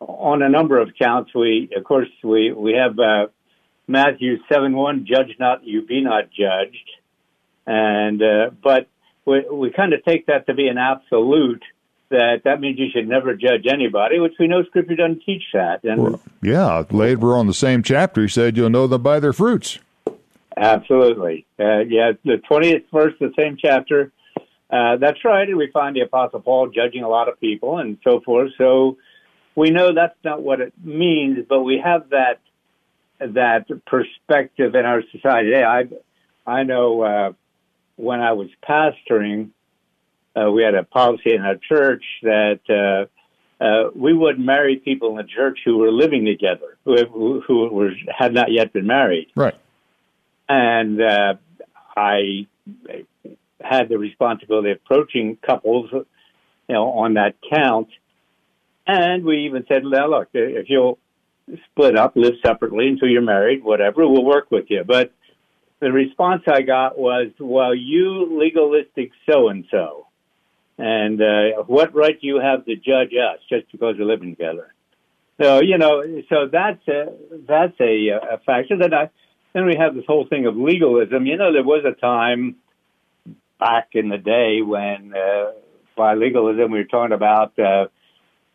on 0.00 0.42
a 0.42 0.48
number 0.48 0.78
of 0.78 0.90
counts. 1.00 1.34
We 1.34 1.70
of 1.76 1.84
course 1.84 2.08
we 2.22 2.52
we 2.52 2.74
have 2.74 2.98
uh, 2.98 3.26
Matthew 3.86 4.38
seven 4.50 4.76
one, 4.76 5.06
judge 5.06 5.34
not, 5.38 5.64
you 5.64 5.82
be 5.82 6.02
not 6.02 6.30
judged, 6.30 6.90
and 7.66 8.22
uh, 8.22 8.50
but 8.62 8.88
we 9.24 9.46
we 9.50 9.70
kind 9.70 9.92
of 9.92 10.04
take 10.04 10.26
that 10.26 10.46
to 10.46 10.54
be 10.54 10.68
an 10.68 10.78
absolute. 10.78 11.62
That 12.10 12.42
that 12.44 12.60
means 12.60 12.78
you 12.78 12.88
should 12.90 13.08
never 13.08 13.34
judge 13.34 13.66
anybody, 13.70 14.18
which 14.18 14.34
we 14.40 14.46
know 14.46 14.62
Scripture 14.64 14.96
doesn't 14.96 15.24
teach 15.24 15.42
that. 15.52 15.84
And 15.84 16.02
Well, 16.02 16.20
yeah, 16.42 16.84
later 16.90 17.18
we're 17.18 17.38
on 17.38 17.46
the 17.46 17.54
same 17.54 17.82
chapter, 17.82 18.22
he 18.22 18.28
said, 18.28 18.56
"You'll 18.56 18.70
know 18.70 18.86
them 18.86 19.02
by 19.02 19.20
their 19.20 19.34
fruits." 19.34 19.78
Absolutely. 20.56 21.46
Uh, 21.58 21.80
yeah, 21.80 22.12
the 22.24 22.42
20th 22.50 22.84
verse, 22.92 23.14
the 23.20 23.32
same 23.36 23.56
chapter. 23.60 24.10
Uh, 24.70 24.96
that's 24.96 25.24
right. 25.24 25.48
And 25.48 25.56
we 25.56 25.70
find 25.70 25.94
the 25.94 26.00
Apostle 26.00 26.40
Paul 26.40 26.68
judging 26.68 27.02
a 27.02 27.08
lot 27.08 27.28
of 27.28 27.38
people 27.40 27.78
and 27.78 27.96
so 28.02 28.20
forth. 28.20 28.50
So 28.58 28.96
we 29.58 29.70
know 29.70 29.92
that's 29.92 30.16
not 30.24 30.42
what 30.42 30.60
it 30.60 30.72
means, 30.82 31.44
but 31.48 31.60
we 31.62 31.80
have 31.84 32.10
that 32.10 32.38
that 33.20 33.66
perspective 33.86 34.74
in 34.74 34.84
our 34.84 35.02
society. 35.12 35.50
Hey, 35.52 35.64
I 35.64 35.80
I 36.46 36.62
know 36.62 37.02
uh, 37.02 37.32
when 37.96 38.20
I 38.20 38.32
was 38.32 38.48
pastoring, 38.66 39.50
uh, 40.36 40.50
we 40.50 40.62
had 40.62 40.74
a 40.74 40.84
policy 40.84 41.34
in 41.34 41.42
our 41.42 41.56
church 41.56 42.04
that 42.22 42.60
uh, 42.70 43.64
uh, 43.64 43.90
we 43.94 44.12
wouldn't 44.12 44.44
marry 44.44 44.76
people 44.76 45.10
in 45.10 45.16
the 45.16 45.24
church 45.24 45.58
who 45.64 45.78
were 45.78 45.90
living 45.90 46.24
together, 46.24 46.70
who 46.84 47.40
who 47.46 47.68
were 47.68 47.92
had 48.16 48.32
not 48.32 48.52
yet 48.52 48.72
been 48.72 48.86
married 48.86 49.28
Right. 49.34 49.56
and 50.48 51.02
uh, 51.02 51.34
I 51.96 52.46
had 53.60 53.88
the 53.88 53.98
responsibility 53.98 54.70
of 54.70 54.78
approaching 54.84 55.36
couples, 55.44 55.90
you 55.92 56.06
know, 56.68 56.90
on 57.02 57.14
that 57.14 57.34
count. 57.52 57.88
And 58.88 59.22
we 59.24 59.44
even 59.44 59.66
said, 59.68 59.84
"Now, 59.84 60.08
look, 60.08 60.28
if 60.32 60.70
you'll 60.70 60.98
split 61.70 61.96
up, 61.96 62.16
live 62.16 62.34
separately 62.44 62.88
until 62.88 63.08
you're 63.08 63.20
married, 63.20 63.62
whatever, 63.62 64.08
we'll 64.08 64.24
work 64.24 64.50
with 64.50 64.64
you." 64.70 64.82
But 64.82 65.12
the 65.80 65.92
response 65.92 66.42
I 66.48 66.62
got 66.62 66.98
was, 66.98 67.28
"Well, 67.38 67.74
you 67.74 68.38
legalistic 68.40 69.12
so 69.30 69.48
and 69.48 69.66
so, 69.70 70.06
and 70.78 71.20
uh, 71.20 71.62
what 71.66 71.94
right 71.94 72.18
do 72.18 72.26
you 72.26 72.40
have 72.40 72.64
to 72.64 72.76
judge 72.76 73.12
us 73.12 73.40
just 73.50 73.70
because 73.70 73.96
we're 73.98 74.06
living 74.06 74.34
together?" 74.34 74.72
So 75.38 75.60
you 75.60 75.76
know, 75.76 76.02
so 76.30 76.48
that's 76.50 76.88
a 76.88 77.12
that's 77.46 77.78
a, 77.80 78.08
a 78.08 78.38
factor. 78.46 78.78
Then 78.78 78.94
I 78.94 79.10
then 79.52 79.66
we 79.66 79.76
have 79.76 79.94
this 79.94 80.04
whole 80.06 80.26
thing 80.26 80.46
of 80.46 80.56
legalism. 80.56 81.26
You 81.26 81.36
know, 81.36 81.52
there 81.52 81.62
was 81.62 81.84
a 81.84 81.92
time 81.92 82.56
back 83.60 83.88
in 83.92 84.08
the 84.08 84.16
day 84.16 84.62
when 84.62 85.12
uh, 85.14 85.52
by 85.94 86.14
legalism 86.14 86.70
we 86.70 86.78
were 86.78 86.84
talking 86.84 87.12
about. 87.12 87.58
Uh, 87.58 87.88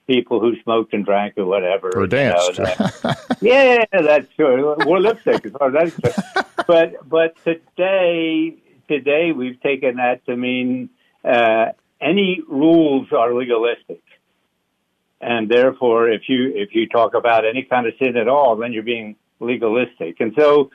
people 0.07 0.39
who 0.39 0.53
smoked 0.63 0.93
and 0.93 1.05
drank 1.05 1.37
or 1.37 1.45
whatever. 1.45 1.91
Or 1.95 2.07
danced. 2.07 2.57
You 2.57 2.63
know, 2.63 2.75
that- 2.75 3.37
yeah, 3.41 3.85
that's 3.91 4.33
true. 4.35 4.75
Wore 4.85 4.99
lipstick 4.99 5.45
as 5.45 5.51
far 5.53 5.75
as 5.75 5.93
that's 5.95 6.15
true. 6.15 6.43
But 6.67 7.09
but 7.09 7.35
today 7.43 8.55
today 8.87 9.31
we've 9.31 9.59
taken 9.61 9.97
that 9.97 10.25
to 10.25 10.35
mean 10.35 10.89
uh, 11.23 11.67
any 12.01 12.41
rules 12.47 13.07
are 13.11 13.33
legalistic, 13.33 14.01
and 15.21 15.49
therefore 15.49 16.09
if 16.09 16.23
you 16.27 16.51
if 16.55 16.75
you 16.75 16.87
talk 16.87 17.13
about 17.13 17.45
any 17.45 17.63
kind 17.63 17.87
of 17.87 17.93
sin 17.99 18.17
at 18.17 18.27
all, 18.27 18.55
then 18.55 18.73
you're 18.73 18.83
being 18.83 19.15
legalistic, 19.39 20.19
and 20.19 20.33
so 20.37 20.69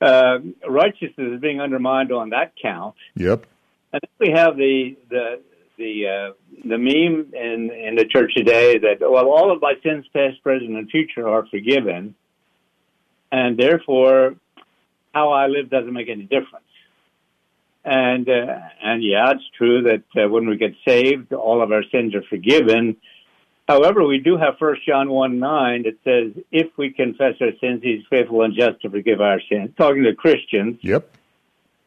uh, 0.00 0.38
righteousness 0.68 1.34
is 1.34 1.40
being 1.40 1.60
undermined 1.60 2.12
on 2.12 2.30
that 2.30 2.52
count. 2.60 2.94
Yep. 3.16 3.46
And 3.92 4.02
then 4.02 4.28
we 4.28 4.34
have 4.34 4.56
the 4.56 4.96
the 5.08 5.40
the 5.78 6.06
uh, 6.06 6.32
the 6.68 6.76
meme 6.76 7.32
in 7.32 7.70
in 7.70 7.94
the 7.96 8.04
church 8.04 8.32
today 8.36 8.78
that 8.78 9.00
well 9.00 9.28
all 9.28 9.52
of 9.52 9.62
my 9.62 9.74
sins 9.82 10.04
past, 10.12 10.42
present, 10.42 10.70
and 10.76 10.90
future 10.90 11.26
are 11.26 11.46
forgiven, 11.46 12.14
and 13.32 13.56
therefore 13.56 14.34
how 15.14 15.30
I 15.30 15.46
live 15.46 15.70
doesn't 15.70 15.92
make 15.92 16.08
any 16.08 16.24
difference. 16.24 16.64
And 17.84 18.28
uh, 18.28 18.58
and 18.82 19.02
yeah, 19.02 19.30
it's 19.30 19.48
true 19.56 19.82
that 19.82 20.02
uh, 20.22 20.28
when 20.28 20.48
we 20.48 20.56
get 20.56 20.74
saved, 20.86 21.32
all 21.32 21.62
of 21.62 21.72
our 21.72 21.84
sins 21.90 22.14
are 22.14 22.24
forgiven. 22.28 22.96
However, 23.66 24.04
we 24.06 24.18
do 24.18 24.36
have 24.36 24.58
First 24.58 24.84
John 24.86 25.08
one 25.10 25.38
nine 25.38 25.84
that 25.84 25.96
says, 26.04 26.42
"If 26.50 26.76
we 26.76 26.90
confess 26.90 27.34
our 27.40 27.52
sins, 27.60 27.80
He's 27.82 28.02
faithful 28.10 28.42
and 28.42 28.54
just 28.54 28.82
to 28.82 28.90
forgive 28.90 29.20
our 29.20 29.40
sins." 29.48 29.70
Talking 29.78 30.02
to 30.04 30.14
Christians, 30.14 30.78
Yep. 30.82 31.08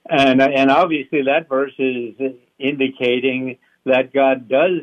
and 0.09 0.41
and 0.41 0.71
obviously 0.71 1.23
that 1.23 1.49
verse 1.49 1.73
is 1.77 2.15
indicating 2.57 3.57
that 3.85 4.13
God 4.13 4.47
does 4.47 4.81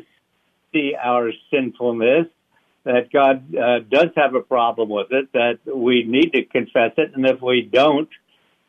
see 0.73 0.95
our 1.01 1.31
sinfulness, 1.51 2.27
that 2.83 3.11
God 3.11 3.55
uh, 3.55 3.79
does 3.79 4.09
have 4.15 4.35
a 4.35 4.41
problem 4.41 4.89
with 4.89 5.07
it, 5.11 5.31
that 5.33 5.59
we 5.65 6.03
need 6.03 6.33
to 6.33 6.43
confess 6.45 6.91
it, 6.97 7.15
and 7.15 7.25
if 7.25 7.41
we 7.41 7.61
don't, 7.61 8.09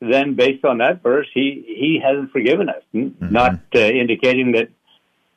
then 0.01 0.35
based 0.35 0.65
on 0.65 0.79
that 0.79 1.03
verse, 1.03 1.27
He 1.35 1.63
He 1.67 2.01
hasn't 2.03 2.33
forgiven 2.33 2.69
us. 2.69 2.83
N- 2.95 3.17
Not 3.21 3.61
uh, 3.75 3.79
indicating 3.79 4.53
that 4.53 4.69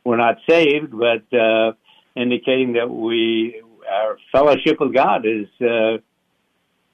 we're 0.03 0.17
not 0.17 0.37
saved, 0.49 0.91
but 0.91 1.37
uh, 1.37 1.73
indicating 2.15 2.73
that 2.73 2.89
we 2.89 3.61
our 3.91 4.17
fellowship 4.31 4.79
with 4.79 4.93
God 4.93 5.25
is. 5.25 5.47
Uh, 5.61 5.97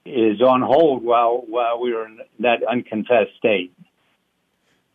is 0.06 0.40
on 0.40 0.62
hold 0.62 1.04
while 1.04 1.44
while 1.46 1.80
we're 1.80 2.06
in 2.06 2.18
that 2.40 2.62
unconfessed 2.68 3.36
state. 3.38 3.72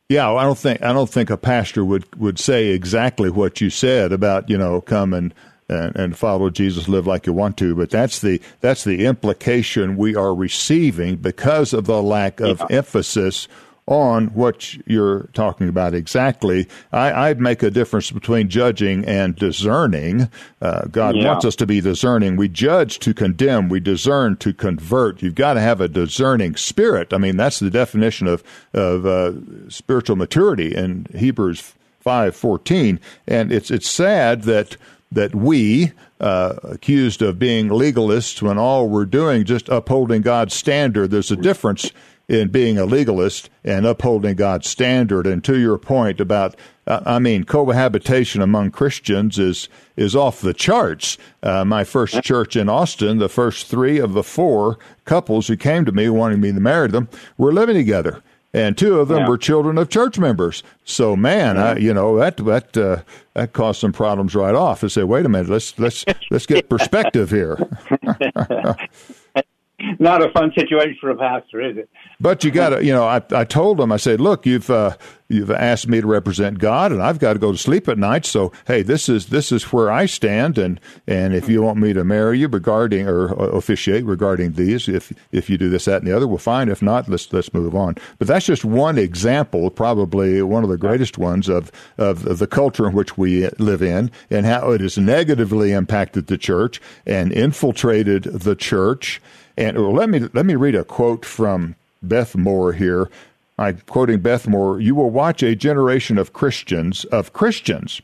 Yeah, 0.08 0.32
I 0.32 0.44
don't 0.44 0.58
think 0.58 0.84
I 0.84 0.94
don't 0.94 1.10
think 1.10 1.30
a 1.30 1.38
pastor 1.38 1.84
would 1.84 2.14
would 2.16 2.38
say 2.38 2.68
exactly 2.68 3.30
what 3.32 3.60
you 3.60 3.70
said 3.70 4.12
about 4.12 4.50
you 4.50 4.58
know 4.58 4.82
come 4.82 5.14
and 5.14 5.34
and, 5.68 5.96
and 5.96 6.18
follow 6.18 6.52
Jesus, 6.52 6.88
live 6.88 7.08
like 7.08 7.26
you 7.26 7.34
want 7.34 7.58
to, 7.58 7.74
but 7.74 7.90
that's 7.90 8.20
the 8.20 8.40
that's 8.62 8.84
the 8.84 9.06
implication 9.06 9.98
we 9.98 10.16
are 10.16 10.36
receiving 10.36 11.16
because 11.16 11.74
of 11.74 11.86
the 11.86 12.04
lack 12.04 12.40
of 12.40 12.62
emphasis 12.70 13.48
on 13.88 14.28
what 14.28 14.74
you're 14.88 15.30
talking 15.34 15.70
about 15.70 15.94
exactly. 15.94 16.68
I, 16.92 17.30
I'd 17.30 17.40
make 17.40 17.62
a 17.62 17.70
difference 17.70 18.10
between 18.10 18.50
judging 18.50 19.06
and 19.06 19.36
discerning. 19.36 20.28
Uh, 20.60 20.86
God 20.88 21.16
Yeah. 21.16 21.28
wants 21.28 21.46
us 21.46 21.56
to 21.58 21.68
be 21.68 21.82
discerning. 21.82 22.36
We 22.36 22.48
judge 22.48 22.98
to 23.00 23.14
condemn. 23.14 23.70
We 23.70 23.80
discern 23.80 24.38
to 24.38 24.54
convert. 24.54 25.22
You've 25.22 25.36
got 25.36 25.54
to 25.54 25.62
have 25.62 25.82
a 25.82 25.88
discerning 25.88 26.56
spirit. 26.56 27.14
I 27.14 27.20
mean, 27.20 27.38
that's 27.38 27.60
the 27.60 27.70
definition 27.70 28.26
of 28.28 28.44
of 28.74 29.06
uh, 29.06 29.34
spiritual 29.70 30.16
maturity 30.16 30.74
in 30.74 31.06
Hebrews 31.16 31.74
five 32.00 32.36
fourteen. 32.36 33.00
And 33.28 33.52
it's 33.52 33.70
it's 33.70 33.90
sad 33.90 34.44
that 34.44 34.78
that 35.12 35.36
we 35.36 35.92
uh, 36.20 36.56
accused 36.64 37.22
of 37.22 37.38
being 37.38 37.70
legalists 37.70 38.42
when 38.42 38.58
all 38.58 38.90
we're 38.90 39.06
doing 39.06 39.46
just 39.46 39.70
upholding 39.70 40.24
God's 40.24 40.56
standard. 40.56 41.12
There's 41.12 41.30
a 41.32 41.36
difference 41.36 41.92
in 42.28 42.48
being 42.50 42.78
a 42.78 42.86
legalist 42.86 43.50
and 43.64 43.86
upholding 43.86 44.36
God's 44.36 44.68
standard. 44.70 45.28
And 45.28 45.44
to 45.44 45.60
your 45.60 45.78
point 45.78 46.20
about, 46.20 46.56
I 46.88 47.20
mean, 47.20 47.44
cohabitation 47.44 48.42
among 48.42 48.72
Christians 48.72 49.38
is 49.40 49.70
is 49.96 50.16
off 50.16 50.42
the 50.42 50.54
charts. 50.54 51.18
Uh, 51.44 51.64
my 51.66 51.84
first 51.84 52.22
church 52.24 52.56
in 52.56 52.68
Austin, 52.70 53.18
the 53.20 53.30
first 53.30 53.68
three 53.68 53.98
of 54.00 54.14
the 54.14 54.24
four 54.24 54.78
couples 55.06 55.48
who 55.48 55.56
came 55.58 55.86
to 55.86 55.92
me 55.92 56.10
wanting 56.10 56.42
me 56.42 56.52
to 56.52 56.60
marry 56.60 56.88
them 56.88 57.08
were 57.38 57.54
living 57.54 57.76
together. 57.76 58.22
And 58.54 58.78
two 58.78 59.00
of 59.02 59.10
them 59.10 59.20
Yeah. 59.24 59.28
were 59.28 59.38
children 59.38 59.78
of 59.78 59.90
church 59.90 60.18
members. 60.18 60.64
So, 60.86 61.18
man, 61.18 61.58
I, 61.58 61.76
you 61.78 61.94
know 61.94 62.18
that 62.18 62.38
that 62.38 62.78
uh, 62.78 62.98
that 63.34 63.52
caused 63.52 63.82
some 63.82 63.92
problems 63.92 64.34
right 64.34 64.56
off. 64.56 64.82
I 64.84 64.88
said, 64.88 65.06
"Wait 65.06 65.26
a 65.26 65.30
minute, 65.30 65.50
let's 65.50 65.78
let's 65.78 66.06
let's 66.32 66.46
get 66.46 66.70
perspective 66.70 67.30
here." 67.32 67.58
Not 70.00 70.22
a 70.22 70.32
fun 70.32 70.52
situation 70.58 70.98
for 71.00 71.10
a 71.10 71.16
pastor, 71.16 71.62
is 71.62 71.78
it? 71.78 71.90
But 72.20 72.44
you 72.44 72.52
got 72.52 72.70
to, 72.70 72.84
you 72.84 72.94
know, 72.94 73.06
I, 73.06 73.22
I 73.32 73.44
told 73.44 73.78
them, 73.78 73.92
I 73.92 73.98
said, 73.98 74.22
look, 74.22 74.46
you've 74.46 74.70
uh, 74.70 74.96
you've 75.28 75.52
asked 75.52 75.88
me 75.88 76.02
to 76.02 76.08
represent 76.08 76.60
God, 76.60 76.92
and 76.92 77.02
I've 77.02 77.20
got 77.20 77.34
to 77.34 77.40
go 77.40 77.52
to 77.52 77.58
sleep 77.58 77.88
at 77.88 77.98
night. 77.98 78.26
So, 78.26 78.52
hey, 78.68 78.82
this 78.82 79.10
is 79.10 79.28
this 79.28 79.52
is 79.52 79.72
where 79.74 79.92
I 79.92 80.06
stand, 80.06 80.58
and 80.58 80.80
and 81.08 81.34
if 81.34 81.50
you 81.50 81.62
want 81.62 81.80
me 81.80 81.94
to 81.94 82.04
marry 82.04 82.40
you 82.40 82.48
regarding 82.48 83.08
or 83.08 83.28
officiate 83.34 84.06
regarding 84.06 84.54
these, 84.54 84.88
if 84.88 85.12
if 85.32 85.50
you 85.50 85.58
do 85.58 85.70
this, 85.70 85.86
that, 85.86 86.02
and 86.02 86.08
the 86.08 86.16
other, 86.16 86.28
well, 86.28 86.38
fine. 86.38 86.70
If 86.70 86.82
not, 86.82 87.10
let's 87.10 87.32
let's 87.34 87.54
move 87.54 87.76
on. 87.76 87.96
But 88.18 88.28
that's 88.28 88.46
just 88.46 88.66
one 88.66 88.98
example, 88.98 89.70
probably 89.70 90.42
one 90.42 90.64
of 90.64 90.70
the 90.70 90.78
greatest 90.78 91.18
ones 91.18 91.50
of, 91.50 91.72
of 91.98 92.40
the 92.40 92.48
culture 92.48 92.88
in 92.88 92.94
which 92.94 93.18
we 93.18 93.48
live 93.60 93.82
in, 93.82 94.12
and 94.30 94.46
how 94.46 94.72
it 94.72 94.82
has 94.82 94.98
negatively 94.98 95.72
impacted 95.72 96.28
the 96.28 96.38
church 96.38 96.82
and 97.06 97.32
infiltrated 97.32 98.24
the 98.24 98.56
church. 98.56 99.22
And 99.58 99.78
let 99.78 100.10
me 100.10 100.28
let 100.34 100.46
me 100.46 100.56
read 100.56 100.76
a 100.76 100.84
quote 100.84 101.26
from 101.26 101.76
Beth 102.04 102.36
Moore 102.36 102.74
here. 102.74 103.10
I'm 103.58 103.82
quoting 103.88 104.20
Beth 104.20 104.48
Moore. 104.48 104.80
You 104.80 104.96
will 104.96 105.10
watch 105.10 105.42
a 105.42 105.56
generation 105.56 106.18
of 106.18 106.34
Christians 106.34 107.06
of 107.06 107.32
Christians 107.32 108.02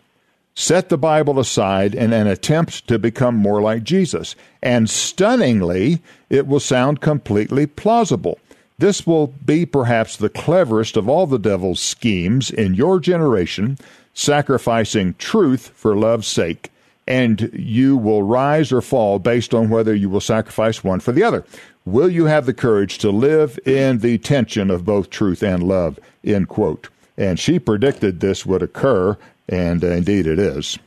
set 0.55 0.89
the 0.89 0.97
Bible 0.97 1.39
aside 1.39 1.95
in 1.95 2.13
an 2.13 2.27
attempt 2.27 2.87
to 2.87 2.99
become 2.99 3.35
more 3.35 3.61
like 3.61 3.83
Jesus, 3.83 4.35
and 4.61 4.89
stunningly, 4.89 6.01
it 6.29 6.45
will 6.45 6.59
sound 6.59 7.01
completely 7.01 7.65
plausible. 7.65 8.39
This 8.77 9.05
will 9.05 9.27
be 9.27 9.65
perhaps 9.65 10.17
the 10.17 10.29
cleverest 10.29 10.97
of 10.97 11.07
all 11.07 11.27
the 11.27 11.39
devil's 11.39 11.79
schemes 11.79 12.49
in 12.49 12.73
your 12.73 12.99
generation, 12.99 13.77
sacrificing 14.13 15.15
truth 15.17 15.71
for 15.75 15.95
love's 15.95 16.27
sake 16.27 16.71
and 17.07 17.49
you 17.53 17.97
will 17.97 18.23
rise 18.23 18.71
or 18.71 18.81
fall 18.81 19.19
based 19.19 19.53
on 19.53 19.69
whether 19.69 19.93
you 19.93 20.09
will 20.09 20.21
sacrifice 20.21 20.83
one 20.83 20.99
for 20.99 21.11
the 21.11 21.23
other. 21.23 21.43
Will 21.85 22.09
you 22.09 22.25
have 22.25 22.45
the 22.45 22.53
courage 22.53 22.99
to 22.99 23.09
live 23.09 23.57
in 23.65 23.99
the 23.99 24.17
tension 24.19 24.69
of 24.69 24.85
both 24.85 25.09
truth 25.09 25.41
and 25.41 25.63
love? 25.63 25.99
End 26.23 26.47
quote. 26.47 26.89
And 27.17 27.39
she 27.39 27.59
predicted 27.59 28.19
this 28.19 28.45
would 28.45 28.61
occur, 28.61 29.17
and 29.49 29.83
uh, 29.83 29.87
indeed 29.87 30.27
it 30.27 30.39
is. 30.39 30.77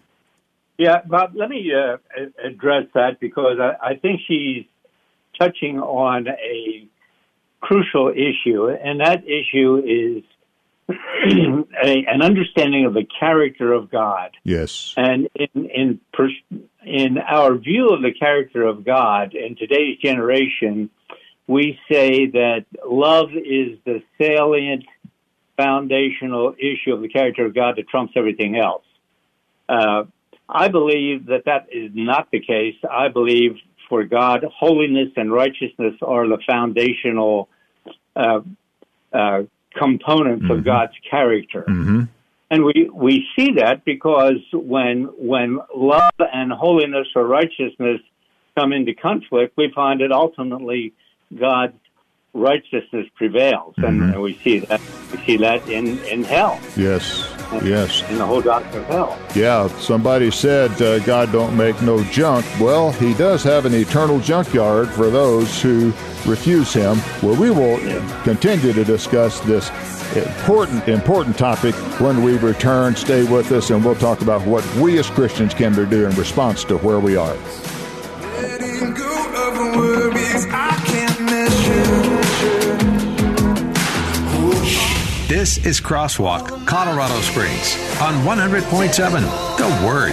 Yeah, 0.78 1.02
Bob, 1.06 1.32
let 1.34 1.50
me 1.50 1.72
uh, 1.72 1.98
address 2.44 2.84
that 2.94 3.20
because 3.20 3.58
I, 3.60 3.90
I 3.90 3.94
think 3.96 4.20
she's 4.26 4.64
touching 5.38 5.78
on 5.78 6.28
a 6.28 6.86
crucial 7.60 8.08
issue, 8.10 8.68
and 8.68 9.00
that 9.00 9.24
issue 9.24 9.82
is 9.84 10.24
a, 10.88 12.04
an 12.06 12.22
understanding 12.22 12.84
of 12.86 12.94
the 12.94 13.06
character 13.18 13.72
of 13.72 13.90
God. 13.90 14.30
Yes. 14.42 14.94
And 14.96 15.28
in 15.34 15.70
in 15.70 16.00
pers- 16.12 16.60
in 16.84 17.18
our 17.18 17.54
view 17.54 17.90
of 17.90 18.02
the 18.02 18.12
character 18.12 18.62
of 18.62 18.84
God 18.84 19.34
in 19.34 19.56
today's 19.56 19.98
generation, 19.98 20.90
we 21.46 21.78
say 21.90 22.26
that 22.26 22.66
love 22.86 23.30
is 23.30 23.78
the 23.84 24.02
salient 24.18 24.84
foundational 25.56 26.54
issue 26.58 26.92
of 26.92 27.00
the 27.00 27.08
character 27.08 27.46
of 27.46 27.54
God 27.54 27.76
that 27.76 27.88
trumps 27.88 28.14
everything 28.16 28.56
else. 28.56 28.84
Uh, 29.68 30.04
I 30.48 30.68
believe 30.68 31.26
that 31.26 31.46
that 31.46 31.68
is 31.72 31.92
not 31.94 32.30
the 32.30 32.40
case. 32.40 32.76
I 32.88 33.08
believe 33.08 33.56
for 33.88 34.04
God, 34.04 34.44
holiness 34.44 35.10
and 35.16 35.32
righteousness 35.32 35.94
are 36.02 36.26
the 36.26 36.38
foundational 36.46 37.48
uh, 38.16 38.40
uh, 39.12 39.42
components 39.76 40.44
of 40.44 40.58
mm-hmm. 40.58 40.64
God's 40.64 40.92
character. 41.08 41.64
Mm-hmm. 41.68 42.02
And 42.50 42.64
we, 42.64 42.90
we 42.92 43.26
see 43.36 43.52
that 43.56 43.84
because 43.84 44.40
when, 44.52 45.04
when 45.18 45.58
love 45.74 46.12
and 46.18 46.52
holiness 46.52 47.08
or 47.16 47.26
righteousness 47.26 48.00
come 48.56 48.72
into 48.72 48.94
conflict, 48.94 49.54
we 49.56 49.72
find 49.74 50.00
that 50.00 50.12
ultimately 50.12 50.92
God 51.36 51.74
righteousness 52.34 53.06
prevails, 53.14 53.74
and, 53.78 54.00
Mm-hmm. 54.00 54.12
and 54.12 54.22
we 54.22 54.34
see 54.42 54.58
that 54.60 54.80
we 55.12 55.18
see 55.24 55.36
that 55.38 55.66
in 55.68 55.98
in 56.04 56.24
hell, 56.24 56.58
Yes, 56.76 57.30
yes. 57.62 58.02
in 58.10 58.18
the 58.18 58.26
whole 58.26 58.42
doctrine 58.42 58.82
of 58.82 58.88
hell. 58.90 59.18
Yeah, 59.34 59.68
somebody 59.78 60.30
said 60.30 60.70
uh, 60.82 60.98
God 61.00 61.30
don't 61.32 61.56
make 61.56 61.80
no 61.82 62.02
junk. 62.04 62.44
Well, 62.60 62.90
he 62.92 63.14
does 63.14 63.42
have 63.44 63.64
an 63.66 63.74
eternal 63.74 64.18
junkyard 64.20 64.88
for 64.88 65.08
those 65.10 65.62
who 65.62 65.92
refuse 66.26 66.72
him. 66.72 66.98
Well, 67.22 67.40
we 67.40 67.50
will 67.50 67.78
continue 68.24 68.72
to 68.72 68.84
discuss 68.84 69.38
this 69.40 69.70
important, 70.16 70.86
important 70.88 71.36
topic 71.38 71.74
when 72.00 72.22
we 72.24 72.36
return. 72.38 72.94
Stay 72.96 73.22
with 73.24 73.50
us, 73.52 73.70
and 73.70 73.84
we'll 73.84 73.94
talk 73.96 74.20
about 74.22 74.42
what 74.46 74.64
we 74.76 74.98
as 74.98 75.08
Christians 75.10 75.54
can 75.54 75.72
do 75.74 76.06
in 76.06 76.14
response 76.16 76.64
to 76.64 76.78
where 76.78 76.98
we 77.00 77.16
are. 77.16 77.36
This 85.34 85.58
is 85.66 85.80
Crosswalk, 85.80 86.64
Colorado 86.64 87.20
Springs 87.22 87.74
on 88.00 88.14
100.7 88.24 88.96
The 89.58 89.84
Word. 89.84 90.12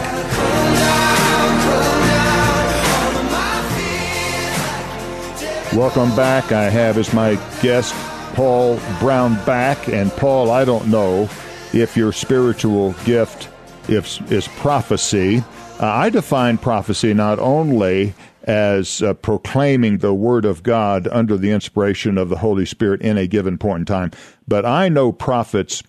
Welcome 5.78 6.16
back. 6.16 6.52
I 6.52 6.72
have 6.72 6.98
as 6.98 7.14
my 7.14 7.36
guest 7.62 7.94
Paul 8.34 8.80
Brown 9.00 9.36
back, 9.46 9.88
and 9.90 10.12
Paul, 10.14 10.50
I 10.50 10.66
don't 10.66 10.88
know 10.88 11.30
if 11.72 11.96
your 11.96 12.12
spiritual 12.12 12.94
gift 13.06 13.48
if, 13.90 14.20
is 14.32 14.48
prophecy. 14.48 15.44
Uh, 15.80 15.86
I 15.86 16.10
define 16.10 16.58
prophecy 16.58 17.14
not 17.14 17.38
only 17.38 18.16
as 18.44 19.02
uh, 19.02 19.14
proclaiming 19.14 20.00
the 20.00 20.14
word 20.14 20.46
of 20.46 20.64
God 20.64 21.08
under 21.12 21.38
the 21.38 21.52
inspiration 21.52 22.18
of 22.18 22.30
the 22.30 22.38
Holy 22.38 22.66
Spirit 22.66 23.02
in 23.02 23.18
a 23.18 23.28
given 23.28 23.58
point 23.58 23.82
in 23.82 23.86
time, 23.86 24.12
but 24.48 24.66
I 24.66 24.90
know 24.90 25.12
prophets. 25.12 25.84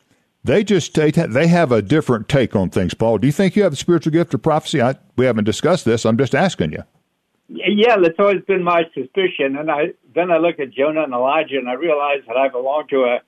They 0.44 0.64
just 0.64 0.92
take, 0.92 1.14
they 1.14 1.46
have 1.46 1.70
a 1.70 1.80
different 1.80 2.28
take 2.28 2.56
on 2.56 2.68
things. 2.70 2.94
Paul, 2.94 3.18
do 3.18 3.28
you 3.28 3.32
think 3.32 3.54
you 3.54 3.62
have 3.62 3.70
the 3.70 3.76
spiritual 3.76 4.10
gift 4.10 4.34
of 4.34 4.42
prophecy? 4.42 4.82
I, 4.82 4.96
we 5.16 5.24
haven't 5.24 5.44
discussed 5.44 5.84
this. 5.84 6.04
I'm 6.04 6.18
just 6.18 6.34
asking 6.34 6.72
you. 6.72 6.82
Yeah, 7.48 7.96
that's 7.98 8.18
always 8.18 8.42
been 8.48 8.64
my 8.64 8.84
suspicion. 8.94 9.56
And 9.56 9.70
I 9.70 9.92
then 10.14 10.30
I 10.30 10.38
look 10.38 10.58
at 10.58 10.70
Jonah 10.70 11.02
and 11.02 11.12
Elijah, 11.12 11.58
and 11.58 11.68
I 11.68 11.74
realize 11.74 12.22
that 12.26 12.36
I 12.36 12.48
belong 12.48 12.86
to 12.88 13.04
a 13.04 13.20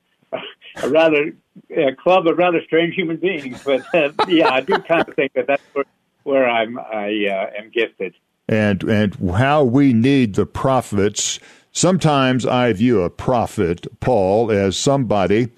a 0.82 0.88
rather 0.88 1.32
a 1.70 1.94
club 1.94 2.26
of 2.26 2.38
rather 2.38 2.60
strange 2.64 2.94
human 2.94 3.16
beings. 3.16 3.62
But 3.62 3.82
uh, 3.94 4.10
yeah, 4.26 4.50
I 4.50 4.60
do 4.60 4.78
kind 4.78 5.06
of 5.06 5.14
think 5.14 5.34
that 5.34 5.46
that's 5.46 5.62
where, 5.72 5.84
where 6.22 6.48
I'm 6.48 6.78
I 6.78 7.26
uh, 7.26 7.58
am 7.58 7.70
gifted. 7.70 8.14
And 8.48 8.82
and 8.84 9.14
how 9.36 9.64
we 9.64 9.92
need 9.92 10.34
the 10.34 10.46
prophets. 10.46 11.38
Sometimes 11.72 12.46
I 12.46 12.72
view 12.72 13.02
a 13.02 13.10
prophet, 13.10 13.86
Paul, 14.00 14.50
as 14.52 14.76
somebody 14.76 15.48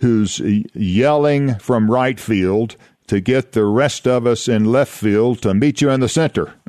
who's 0.00 0.40
yelling 0.74 1.54
from 1.56 1.90
right 1.90 2.20
field 2.20 2.76
to 3.06 3.20
get 3.20 3.52
the 3.52 3.64
rest 3.64 4.06
of 4.06 4.26
us 4.26 4.48
in 4.48 4.64
left 4.66 4.92
field 4.92 5.40
to 5.42 5.54
meet 5.54 5.80
you 5.80 5.90
in 5.90 6.00
the 6.00 6.08
center. 6.08 6.52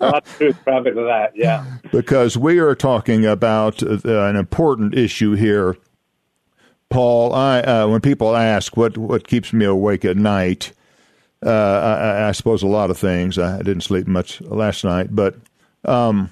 Lots 0.00 0.30
of 0.30 0.36
truth 0.38 0.56
probably 0.64 0.92
to 0.92 1.02
that. 1.02 1.32
Yeah. 1.34 1.64
because 1.90 2.36
we 2.36 2.58
are 2.58 2.74
talking 2.74 3.26
about 3.26 3.82
uh, 3.82 3.98
an 4.04 4.36
important 4.36 4.94
issue 4.94 5.32
here. 5.34 5.76
Paul, 6.90 7.34
I 7.34 7.60
uh, 7.60 7.88
when 7.88 8.00
people 8.00 8.36
ask 8.36 8.76
what 8.76 8.96
what 8.96 9.26
keeps 9.26 9.52
me 9.52 9.64
awake 9.64 10.04
at 10.04 10.16
night, 10.16 10.72
uh, 11.44 11.48
I, 11.50 12.28
I 12.28 12.32
suppose 12.32 12.62
a 12.62 12.66
lot 12.66 12.90
of 12.90 12.98
things. 12.98 13.38
I 13.38 13.58
didn't 13.58 13.82
sleep 13.82 14.06
much 14.06 14.40
last 14.42 14.84
night, 14.84 15.08
but 15.14 15.36
um, 15.84 16.30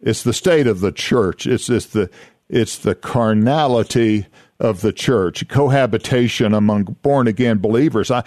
it's 0.00 0.22
the 0.22 0.32
state 0.32 0.66
of 0.66 0.80
the 0.80 0.92
church. 0.92 1.46
It's 1.46 1.68
it's 1.68 1.86
the 1.86 2.10
it's 2.48 2.78
the 2.78 2.94
carnality 2.94 4.26
of 4.60 4.80
the 4.82 4.92
church, 4.92 5.48
cohabitation 5.48 6.54
among 6.54 6.84
born 7.02 7.26
again 7.26 7.58
believers. 7.58 8.10
I. 8.10 8.24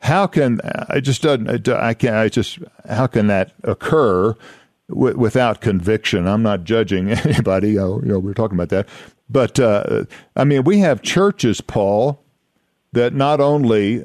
How 0.00 0.26
can 0.28 0.60
I 0.88 1.00
just 1.00 1.22
doesn't 1.22 1.68
I 1.68 1.94
can 1.94 2.14
I 2.14 2.28
just 2.28 2.58
how 2.88 3.08
can 3.08 3.26
that 3.26 3.52
occur 3.64 4.36
w- 4.88 5.16
without 5.16 5.60
conviction? 5.60 6.28
I'm 6.28 6.42
not 6.42 6.62
judging 6.64 7.10
anybody. 7.24 7.72
Know, 7.72 8.00
you 8.02 8.08
know, 8.08 8.18
we 8.20 8.26
we're 8.28 8.34
talking 8.34 8.56
about 8.56 8.68
that, 8.68 8.88
but 9.28 9.58
uh, 9.58 10.04
I 10.36 10.44
mean, 10.44 10.62
we 10.64 10.78
have 10.78 11.02
churches, 11.02 11.60
Paul, 11.60 12.22
that 12.92 13.14
not 13.14 13.40
only 13.40 14.04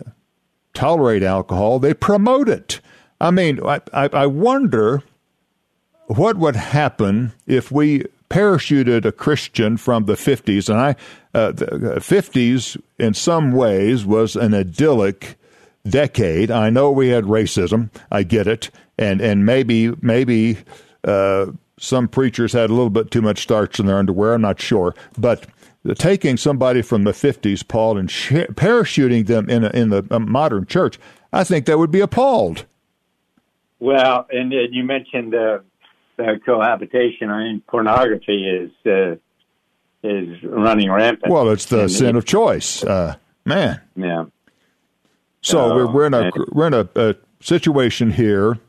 tolerate 0.74 1.24
alcohol, 1.24 1.80
they 1.80 1.94
promote 1.94 2.50
it. 2.50 2.80
I 3.20 3.32
mean, 3.32 3.60
I, 3.64 3.82
I, 3.94 4.10
I 4.14 4.26
wonder 4.26 5.04
what 6.08 6.38
would 6.38 6.56
happen 6.56 7.34
if 7.46 7.72
we 7.72 8.06
parachuted 8.30 9.06
a 9.06 9.12
Christian 9.12 9.78
from 9.78 10.06
the 10.06 10.14
50s, 10.14 10.70
and 10.70 10.80
I 10.80 10.96
uh, 11.38 11.52
the 11.52 11.96
50s 11.98 12.82
in 12.98 13.14
some 13.14 13.52
ways 13.52 14.06
was 14.06 14.36
an 14.36 14.54
idyllic 14.54 15.38
decade. 15.88 16.52
I 16.52 16.70
know 16.70 16.92
we 16.92 17.10
had 17.10 17.26
racism. 17.26 17.90
I 18.12 18.24
get 18.24 18.48
it, 18.48 18.70
and 18.98 19.22
and 19.22 19.46
maybe 19.46 19.94
maybe 20.02 20.58
uh, 21.04 21.48
some 21.80 22.08
preachers 22.08 22.54
had 22.54 22.70
a 22.70 22.74
little 22.74 22.90
bit 22.90 23.12
too 23.12 23.22
much 23.22 23.42
starch 23.42 23.80
in 23.80 23.86
their 23.86 23.98
underwear. 23.98 24.34
I'm 24.34 24.42
not 24.42 24.62
sure, 24.62 24.96
but 25.18 25.46
taking 25.96 26.38
somebody 26.38 26.82
from 26.82 27.04
the 27.04 27.12
50s, 27.12 27.68
Paul, 27.68 27.98
and 27.98 28.10
sh- 28.10 28.32
parachuting 28.54 29.26
them 29.28 29.50
in 29.50 29.64
a, 29.64 29.70
in 29.70 29.90
the 29.90 30.06
uh, 30.12 30.20
modern 30.20 30.66
church, 30.66 31.00
I 31.34 31.44
think 31.44 31.66
that 31.66 31.78
would 31.80 31.92
be 31.92 32.02
appalled. 32.02 32.66
Well, 33.80 34.28
and, 34.32 34.54
and 34.54 34.74
you 34.74 34.84
mentioned 34.84 35.34
uh, 35.34 35.60
uh, 36.20 36.24
cohabitation. 36.46 37.30
I 37.30 37.44
mean, 37.46 37.62
pornography 37.68 38.48
is 38.48 38.72
uh, 38.86 39.16
is 40.04 40.44
running 40.44 40.92
rampant. 40.92 41.32
Well, 41.32 41.50
it's 41.50 41.66
the 41.66 41.82
And 41.82 41.92
sin 41.92 42.10
it- 42.10 42.16
of 42.18 42.26
choice, 42.26 42.84
uh, 42.84 43.16
man. 43.46 43.82
Yeah. 43.96 44.26
So 45.42 45.60
Oh, 45.72 45.76
we're, 45.76 45.92
we're 45.92 46.06
in 46.06 46.14
a 46.14 46.32
we're 46.52 46.68
in 46.68 46.74
a, 46.76 46.88
a 46.96 47.16
situation 47.40 48.12
here 48.12 48.60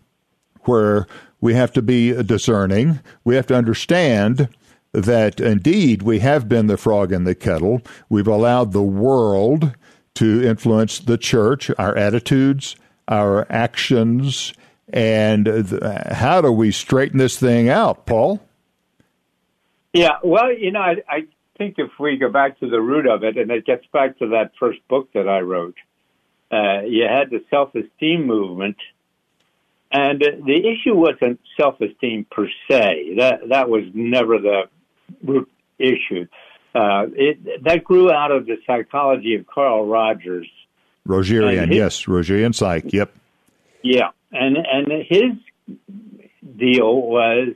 where 0.62 1.06
we 1.42 1.52
have 1.54 1.72
to 1.74 1.82
be 1.82 2.12
discerning. 2.22 3.00
We 3.24 3.34
have 3.34 3.46
to 3.48 3.54
understand 3.54 4.48
that 4.92 5.40
indeed 5.40 6.02
we 6.02 6.18
have 6.20 6.48
been 6.48 6.66
the 6.66 6.76
frog 6.76 7.12
in 7.12 7.24
the 7.24 7.34
kettle. 7.34 7.82
We've 8.08 8.28
allowed 8.28 8.72
the 8.72 8.82
world 8.82 9.74
to 10.14 10.42
influence 10.46 10.98
the 10.98 11.18
church, 11.18 11.70
our 11.78 11.96
attitudes, 11.96 12.76
our 13.08 13.46
actions, 13.50 14.52
and 14.92 15.46
th- 15.46 15.82
how 16.12 16.42
do 16.42 16.52
we 16.52 16.70
straighten 16.70 17.18
this 17.18 17.38
thing 17.38 17.68
out, 17.68 18.04
Paul? 18.06 18.40
Yeah, 19.94 20.18
well, 20.22 20.52
you 20.52 20.70
know, 20.70 20.80
I, 20.80 20.96
I 21.08 21.26
think 21.56 21.76
if 21.78 21.90
we 21.98 22.16
go 22.18 22.30
back 22.30 22.60
to 22.60 22.68
the 22.68 22.80
root 22.80 23.06
of 23.06 23.24
it, 23.24 23.36
and 23.36 23.50
it 23.50 23.64
gets 23.64 23.86
back 23.92 24.18
to 24.18 24.28
that 24.28 24.52
first 24.58 24.86
book 24.88 25.12
that 25.14 25.28
I 25.28 25.40
wrote, 25.40 25.76
uh, 26.50 26.82
you 26.82 27.06
had 27.08 27.30
the 27.30 27.42
self-esteem 27.50 28.26
movement, 28.26 28.76
and 29.90 30.20
the 30.20 30.56
issue 30.56 30.94
wasn't 30.94 31.40
self-esteem 31.58 32.26
per 32.30 32.48
se. 32.68 33.14
That 33.18 33.48
that 33.48 33.68
was 33.68 33.84
never 33.92 34.38
the 34.38 34.62
root 35.24 35.50
issue. 35.78 36.26
Uh, 36.74 37.06
it 37.14 37.64
that 37.64 37.84
grew 37.84 38.10
out 38.10 38.30
of 38.30 38.46
the 38.46 38.56
psychology 38.66 39.34
of 39.34 39.46
Carl 39.46 39.86
Rogers. 39.86 40.48
Rogerian, 41.06 41.68
his- 41.68 41.76
yes, 41.76 42.04
Rogerian 42.04 42.54
psych, 42.54 42.92
yep. 42.92 43.12
Yeah, 43.82 44.10
and 44.30 44.56
and 44.56 45.04
his 45.08 45.78
deal 46.56 47.00
was 47.00 47.54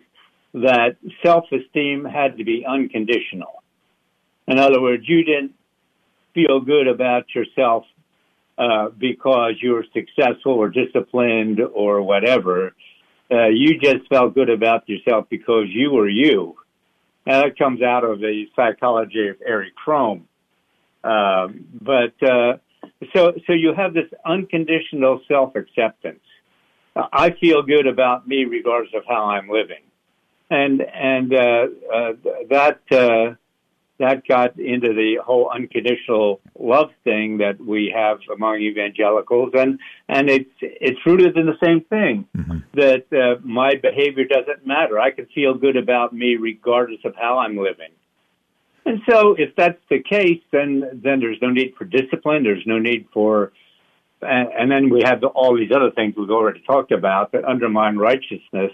that 0.53 0.97
self-esteem 1.23 2.05
had 2.05 2.39
to 2.39 2.45
be 2.45 2.65
unconditional. 2.67 3.63
In 4.49 4.59
other 4.59 4.81
words, 4.81 5.05
you 5.07 5.25
didn't 5.25 5.53
feel 6.35 6.61
good 6.61 6.89
about 6.89 7.25
yourself 7.35 7.85
uh, 8.59 8.89
because 8.97 9.55
you 9.61 9.73
were 9.73 9.85
successful 9.93 10.53
or 10.53 10.69
disciplined 10.69 11.61
or 11.61 12.03
whatever. 12.03 12.75
Uh, 13.31 13.49
you 13.49 13.79
just 13.79 14.07
felt 14.09 14.35
good 14.35 14.51
about 14.51 14.89
yourself 14.89 15.27
because 15.29 15.65
you 15.69 15.91
were 15.91 16.09
you. 16.09 16.57
Now 17.27 17.43
that 17.43 17.59
comes 17.59 17.83
out 17.83 18.05
of 18.05 18.21
the 18.21 18.45
psychology 18.55 19.29
of 19.29 19.37
Erich 19.47 19.75
Fromm. 19.85 20.29
Um, 21.03 21.67
but 21.81 22.15
uh, 22.23 22.59
so 23.15 23.33
so 23.47 23.53
you 23.53 23.75
have 23.77 23.95
this 23.95 24.11
unconditional 24.25 25.21
self 25.29 25.55
acceptance. 25.57 26.21
I 26.95 27.31
feel 27.31 27.63
good 27.63 27.87
about 27.87 28.27
me 28.27 28.45
regardless 28.45 28.95
of 28.95 29.03
how 29.07 29.27
I'm 29.27 29.49
living, 29.49 29.83
and 30.51 30.81
and 30.81 31.35
uh, 31.35 31.67
uh, 31.95 32.13
that 32.49 32.81
uh, 32.91 33.35
that 33.99 34.27
got 34.27 34.59
into 34.59 34.93
the 34.93 35.19
whole 35.25 35.51
unconditional 35.55 36.41
love 36.59 36.91
thing 37.05 37.39
that 37.39 37.59
we 37.59 37.93
have 37.95 38.19
among 38.35 38.61
evangelicals, 38.61 39.51
and 39.55 39.79
and 40.09 40.29
it's 40.29 40.51
it's 40.61 40.99
rooted 41.07 41.37
in 41.37 41.47
the 41.47 41.59
same 41.63 41.81
thing 41.83 42.27
that 42.75 43.07
uh, 43.13 43.41
my 43.43 43.75
behavior 43.75 44.25
doesn't 44.25 44.67
matter. 44.67 44.99
I 45.01 45.11
can 45.11 45.27
feel 45.35 45.55
good 45.55 45.77
about 45.77 46.13
me 46.13 46.37
regardless 46.37 47.01
of 47.05 47.15
how 47.17 47.39
I'm 47.39 47.57
living. 47.57 47.91
And 48.85 49.01
so, 49.09 49.35
if 49.37 49.57
that's 49.57 49.81
the 49.91 50.01
case, 50.01 50.41
then 50.53 51.01
then 51.03 51.19
there's 51.21 51.39
no 51.43 51.51
need 51.51 51.75
for 51.77 51.85
discipline. 51.85 52.45
There's 52.45 52.67
no 52.67 52.79
need 52.79 53.07
for, 53.13 53.53
and, 54.23 54.49
and 54.53 54.71
then 54.71 54.91
we 54.91 55.03
have 55.05 55.21
the, 55.21 55.27
all 55.27 55.57
these 55.57 55.73
other 55.75 55.91
things 55.91 56.15
we've 56.17 56.31
already 56.31 56.63
talked 56.67 56.93
about 56.93 57.33
that 57.33 57.45
undermine 57.45 57.97
righteousness. 57.97 58.73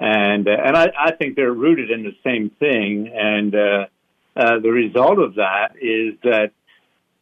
and 0.00 0.48
uh, 0.48 0.56
and 0.64 0.76
I, 0.76 0.88
I 0.98 1.12
think 1.12 1.36
they're 1.36 1.52
rooted 1.52 1.90
in 1.90 2.02
the 2.02 2.16
same 2.24 2.50
thing. 2.58 3.12
And 3.14 3.54
uh, 3.54 3.86
uh, 4.36 4.58
the 4.60 4.70
result 4.70 5.18
of 5.18 5.34
that 5.36 5.72
is 5.80 6.14
that 6.22 6.52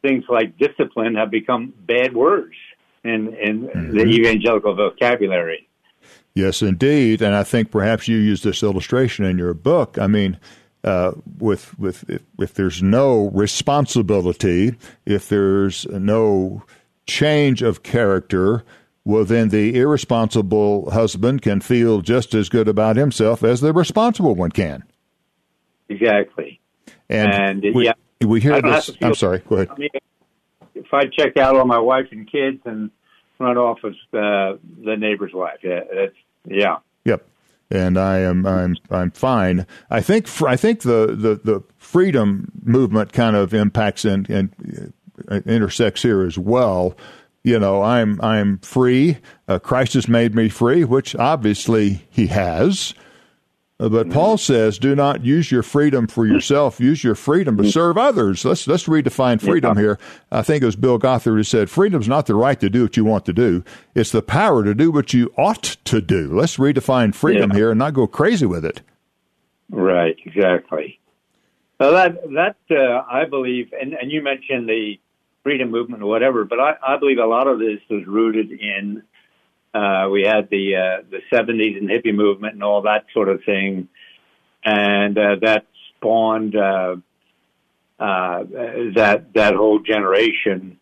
things 0.02 0.24
like 0.28 0.56
discipline 0.58 1.14
have 1.14 1.30
become 1.30 1.72
bad 1.86 2.14
words 2.14 2.54
in 3.04 3.34
in 3.34 3.68
Mm-hmm. 3.68 3.96
the 3.96 4.04
evangelical 4.04 4.74
vocabulary. 4.74 5.68
Yes, 6.34 6.62
indeed, 6.62 7.20
and 7.20 7.34
I 7.34 7.42
think 7.42 7.70
perhaps 7.70 8.06
you 8.06 8.16
use 8.16 8.42
this 8.42 8.62
illustration 8.62 9.24
in 9.24 9.38
your 9.38 9.54
book. 9.54 9.98
I 9.98 10.06
mean, 10.06 10.38
uh, 10.84 11.12
with 11.38 11.76
with 11.78 12.08
if, 12.08 12.22
if 12.38 12.54
there's 12.54 12.82
no 12.82 13.28
responsibility, 13.30 14.74
if 15.04 15.28
there's 15.28 15.86
no 15.86 16.62
change 17.06 17.62
of 17.62 17.82
character, 17.82 18.62
well, 19.04 19.24
then 19.24 19.48
the 19.48 19.76
irresponsible 19.78 20.90
husband 20.90 21.42
can 21.42 21.60
feel 21.60 22.02
just 22.02 22.34
as 22.34 22.48
good 22.48 22.68
about 22.68 22.96
himself 22.96 23.42
as 23.42 23.60
the 23.60 23.72
responsible 23.72 24.34
one 24.34 24.50
can. 24.50 24.84
Exactly. 25.88 26.57
And, 27.08 27.64
And, 27.64 27.74
we, 27.74 27.86
yeah, 27.86 27.92
we 28.24 28.40
hear 28.40 28.60
this. 28.60 28.90
I'm 29.00 29.14
sorry. 29.14 29.42
Go 29.48 29.56
ahead. 29.56 29.68
I 29.70 29.74
mean, 29.76 29.88
if 30.74 30.92
I 30.92 31.04
check 31.06 31.36
out 31.36 31.56
on 31.56 31.66
my 31.66 31.78
wife 31.78 32.06
and 32.12 32.30
kids 32.30 32.60
and 32.64 32.90
run 33.38 33.56
off 33.56 33.78
with 33.82 33.94
uh, 34.12 34.56
the 34.84 34.96
neighbor's 34.98 35.32
wife, 35.32 35.58
yeah, 35.62 35.80
that's 35.94 36.14
yeah. 36.46 36.76
Yep. 37.04 37.26
And 37.70 37.98
I 37.98 38.18
am 38.20 38.46
I'm 38.46 38.76
I'm 38.90 39.10
fine. 39.10 39.66
I 39.90 40.00
think 40.00 40.26
fr- 40.26 40.48
I 40.48 40.56
think 40.56 40.82
the, 40.82 41.08
the, 41.08 41.40
the 41.42 41.62
freedom 41.76 42.50
movement 42.62 43.12
kind 43.12 43.36
of 43.36 43.52
impacts 43.52 44.04
and, 44.04 44.28
and 44.30 44.92
uh, 45.30 45.40
intersects 45.46 46.02
here 46.02 46.22
as 46.22 46.38
well. 46.38 46.96
You 47.44 47.58
know, 47.58 47.82
I'm 47.82 48.20
I'm 48.22 48.58
free. 48.58 49.18
Uh, 49.46 49.58
Christ 49.58 49.94
has 49.94 50.08
made 50.08 50.34
me 50.34 50.48
free, 50.48 50.84
which 50.84 51.14
obviously 51.16 52.06
He 52.10 52.28
has. 52.28 52.94
Uh, 53.80 53.88
But 53.88 54.10
Paul 54.10 54.38
says, 54.38 54.78
"Do 54.78 54.96
not 54.96 55.24
use 55.24 55.52
your 55.52 55.62
freedom 55.62 56.08
for 56.08 56.26
yourself. 56.26 56.80
Use 56.80 57.04
your 57.04 57.14
freedom 57.14 57.56
to 57.58 57.70
serve 57.70 57.96
others." 57.96 58.44
Let's 58.44 58.66
let's 58.66 58.88
redefine 58.88 59.40
freedom 59.40 59.76
here. 59.76 59.98
I 60.32 60.42
think 60.42 60.62
it 60.62 60.66
was 60.66 60.74
Bill 60.76 60.98
Gothard 60.98 61.36
who 61.36 61.42
said, 61.44 61.70
"Freedom's 61.70 62.08
not 62.08 62.26
the 62.26 62.34
right 62.34 62.58
to 62.58 62.68
do 62.68 62.82
what 62.82 62.96
you 62.96 63.04
want 63.04 63.24
to 63.26 63.32
do; 63.32 63.62
it's 63.94 64.10
the 64.10 64.22
power 64.22 64.64
to 64.64 64.74
do 64.74 64.90
what 64.90 65.14
you 65.14 65.32
ought 65.36 65.76
to 65.84 66.00
do." 66.00 66.28
Let's 66.32 66.56
redefine 66.56 67.14
freedom 67.14 67.50
Yeah. 67.50 67.56
here 67.56 67.70
and 67.70 67.78
not 67.78 67.94
go 67.94 68.06
crazy 68.08 68.46
with 68.46 68.64
it. 68.64 68.82
Right, 69.70 70.16
exactly. 70.24 70.98
So 71.80 71.92
that 71.92 72.20
that 72.32 72.56
uh, 72.70 73.04
I 73.08 73.26
believe, 73.26 73.72
and, 73.80 73.92
and 73.92 74.10
you 74.10 74.22
mentioned 74.22 74.68
the 74.68 74.98
freedom 75.44 75.70
movement 75.70 76.02
or 76.02 76.06
whatever, 76.06 76.44
but 76.44 76.58
I, 76.58 76.74
I 76.84 76.96
believe 76.98 77.18
a 77.18 77.26
lot 77.26 77.46
of 77.46 77.60
this 77.60 77.78
is 77.90 78.04
rooted 78.08 78.50
in 78.50 79.04
uh, 79.74 80.08
we 80.10 80.22
had 80.22 80.48
the 80.50 80.76
uh, 80.76 81.02
the 81.10 81.20
seventies 81.32 81.76
and 81.78 81.88
hippie 81.88 82.14
movement 82.14 82.54
and 82.54 82.62
all 82.62 82.82
that 82.82 83.04
sort 83.12 83.28
of 83.28 83.42
thing, 83.44 83.88
and 84.64 85.16
uh, 85.18 85.36
that 85.42 85.66
spawned 85.96 86.56
uh, 86.56 86.96
uh, 87.98 88.44
that 88.94 89.26
that 89.34 89.54
whole 89.54 89.80
generation, 89.80 90.78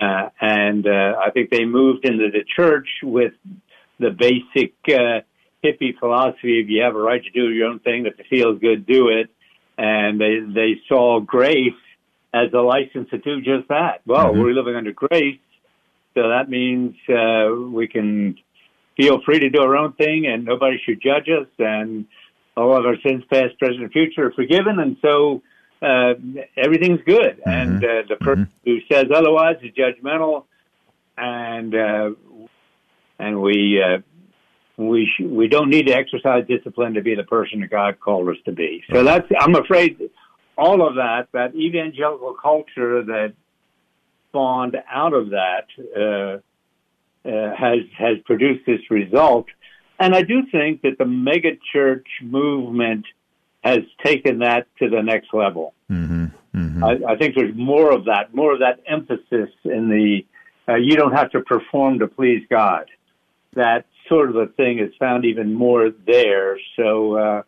uh, 0.00 0.28
and 0.40 0.86
uh, 0.86 1.14
I 1.24 1.30
think 1.30 1.50
they 1.50 1.64
moved 1.64 2.04
into 2.04 2.30
the 2.30 2.44
church 2.56 2.88
with 3.02 3.32
the 3.98 4.10
basic 4.10 4.74
uh, 4.88 5.20
hippie 5.64 5.98
philosophy: 5.98 6.60
if 6.60 6.68
you 6.68 6.82
have 6.82 6.94
a 6.94 7.00
right 7.00 7.22
to 7.22 7.30
do 7.30 7.50
your 7.50 7.68
own 7.68 7.80
thing, 7.80 8.06
if 8.06 8.18
it 8.18 8.26
feels 8.28 8.60
good, 8.60 8.86
do 8.86 9.08
it. 9.08 9.30
And 9.78 10.20
they 10.20 10.40
they 10.54 10.80
saw 10.88 11.20
grace 11.20 11.72
as 12.34 12.52
a 12.52 12.60
license 12.60 13.10
to 13.10 13.18
do 13.18 13.40
just 13.40 13.68
that. 13.68 14.02
Well, 14.06 14.34
we're 14.34 14.52
living 14.52 14.74
under 14.74 14.92
grace, 14.92 15.38
so 16.14 16.28
that 16.28 16.48
means 16.48 16.94
uh, 17.08 17.54
we 17.70 17.88
can 17.88 18.36
feel 18.96 19.20
free 19.24 19.40
to 19.40 19.50
do 19.50 19.60
our 19.60 19.76
own 19.76 19.92
thing, 19.94 20.26
and 20.26 20.44
nobody 20.44 20.80
should 20.84 21.00
judge 21.00 21.28
us, 21.28 21.48
and 21.58 22.06
all 22.56 22.76
of 22.76 22.84
our 22.84 22.96
sins, 23.04 23.24
past, 23.32 23.58
present, 23.58 23.82
and 23.82 23.92
future, 23.92 24.26
are 24.26 24.32
forgiven, 24.32 24.78
and 24.78 24.96
so 25.00 25.42
uh, 25.80 26.14
everything's 26.56 27.00
good. 27.06 27.40
And 27.44 27.82
uh, 27.82 28.02
the 28.08 28.16
person 28.20 28.48
who 28.64 28.78
says 28.90 29.06
otherwise 29.14 29.56
is 29.62 29.72
judgmental, 29.72 30.44
and 31.16 31.74
uh, 31.74 32.10
and 33.18 33.40
we 33.40 33.82
uh, 33.82 33.98
we 34.76 35.06
sh- 35.06 35.24
we 35.24 35.48
don't 35.48 35.70
need 35.70 35.86
to 35.86 35.94
exercise 35.94 36.46
discipline 36.46 36.94
to 36.94 37.02
be 37.02 37.14
the 37.14 37.24
person 37.24 37.60
that 37.60 37.70
God 37.70 38.00
called 38.00 38.28
us 38.28 38.36
to 38.44 38.52
be. 38.52 38.84
So 38.92 39.02
that's 39.02 39.26
I'm 39.40 39.54
afraid 39.54 39.98
all 40.56 40.86
of 40.86 40.96
that 40.96 41.28
that 41.32 41.54
evangelical 41.54 42.34
culture 42.34 43.02
that 43.02 43.34
spawned 44.32 44.76
out 44.90 45.12
of 45.12 45.30
that 45.30 45.66
uh, 45.96 47.28
uh, 47.28 47.54
has 47.54 47.80
has 47.96 48.16
produced 48.24 48.64
this 48.66 48.80
result, 48.90 49.46
and 49.98 50.14
I 50.14 50.22
do 50.22 50.42
think 50.50 50.82
that 50.82 50.96
the 50.98 51.04
mega 51.04 51.50
church 51.72 52.06
movement 52.22 53.04
has 53.62 53.80
taken 54.04 54.40
that 54.40 54.66
to 54.78 54.88
the 54.88 55.02
next 55.02 55.32
level. 55.32 55.74
I, 56.82 57.12
I 57.12 57.16
think 57.16 57.34
there's 57.36 57.54
more 57.54 57.92
of 57.92 58.06
that, 58.06 58.34
more 58.34 58.52
of 58.52 58.58
that 58.60 58.80
emphasis 58.86 59.50
in 59.64 59.88
the 59.88 60.24
uh, 60.68 60.76
you 60.76 60.96
don't 60.96 61.12
have 61.12 61.30
to 61.32 61.40
perform 61.40 61.98
to 62.00 62.08
please 62.08 62.42
God. 62.50 62.86
That 63.54 63.84
sort 64.08 64.30
of 64.30 64.36
a 64.36 64.46
thing 64.46 64.78
is 64.78 64.92
found 64.98 65.24
even 65.24 65.54
more 65.54 65.90
there. 66.06 66.58
So 66.76 67.16
uh, 67.16 67.42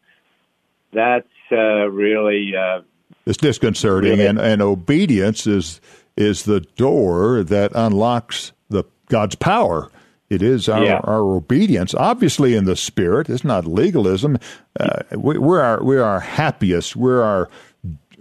that's 0.93 1.27
uh, 1.51 1.89
really 1.91 2.53
uh, 2.57 2.83
It's 3.27 3.39
disconcerting, 3.39 4.13
Really? 4.13 4.27
and, 4.27 4.39
and 4.39 4.63
obedience 4.63 5.47
is 5.47 5.81
is 6.17 6.45
the 6.45 6.61
door 6.61 7.43
that 7.43 7.73
unlocks 7.75 8.53
the 8.69 8.85
God's 9.09 9.35
power. 9.35 9.91
It 10.31 10.43
is 10.43 10.69
our, 10.69 10.83
Yeah. 10.85 11.01
our 11.05 11.21
obedience, 11.21 11.95
obviously 11.95 12.55
in 12.55 12.65
the 12.65 12.77
spirit. 12.77 13.29
It's 13.29 13.45
not 13.45 13.67
legalism. 13.67 14.39
Uh, 14.79 15.03
we, 15.17 15.39
we're 15.39 15.61
our 15.61 15.85
we're 15.85 16.03
our 16.03 16.21
happiest. 16.21 16.97
We're 16.97 17.23
our 17.23 17.49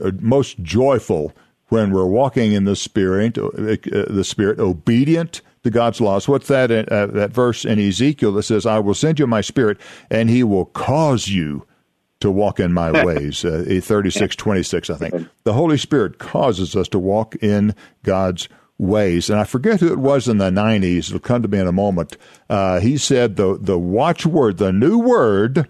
uh, 0.03 0.11
most 0.19 0.59
joyful 0.61 1.33
when 1.69 1.91
we're 1.91 2.05
walking 2.05 2.51
in 2.51 2.65
the 2.65 2.75
spirit. 2.75 3.37
Uh, 3.37 3.49
the 3.57 4.23
spirit, 4.25 4.59
obedient 4.59 5.41
to 5.63 5.69
God's 5.71 6.01
laws. 6.01 6.27
What's 6.27 6.49
that? 6.49 6.71
Uh, 6.71 7.05
that 7.07 7.31
verse 7.31 7.63
in 7.63 7.79
Ezekiel 7.79 8.33
that 8.33 8.43
says, 8.43 8.65
"I 8.65 8.79
will 8.79 8.93
send 8.93 9.17
you 9.17 9.25
my 9.25 9.41
spirit, 9.41 9.77
and 10.11 10.29
He 10.29 10.43
will 10.43 10.65
cause 10.65 11.29
you." 11.29 11.65
To 12.23 12.31
walk 12.31 12.59
in 12.59 12.73
my 12.73 12.91
ways. 13.05 13.45
Uh, 13.45 13.79
36, 13.81 14.35
26, 14.35 14.89
I 14.89 14.95
think. 14.95 15.27
The 15.43 15.53
Holy 15.53 15.77
Spirit 15.77 16.17
causes 16.19 16.75
us 16.75 16.87
to 16.89 16.99
walk 16.99 17.35
in 17.35 17.75
God's 18.03 18.49
ways. 18.79 19.29
And 19.29 19.39
I 19.39 19.43
forget 19.43 19.79
who 19.79 19.93
it 19.93 19.99
was 19.99 20.27
in 20.27 20.39
the 20.39 20.49
90s. 20.49 21.07
It'll 21.09 21.19
come 21.19 21.41
to 21.43 21.47
me 21.47 21.59
in 21.59 21.67
a 21.67 21.71
moment. 21.71 22.17
Uh, 22.49 22.79
he 22.79 22.97
said 22.97 23.35
the, 23.35 23.57
the 23.61 23.77
watchword, 23.77 24.57
the 24.57 24.73
new 24.73 24.97
word 24.99 25.67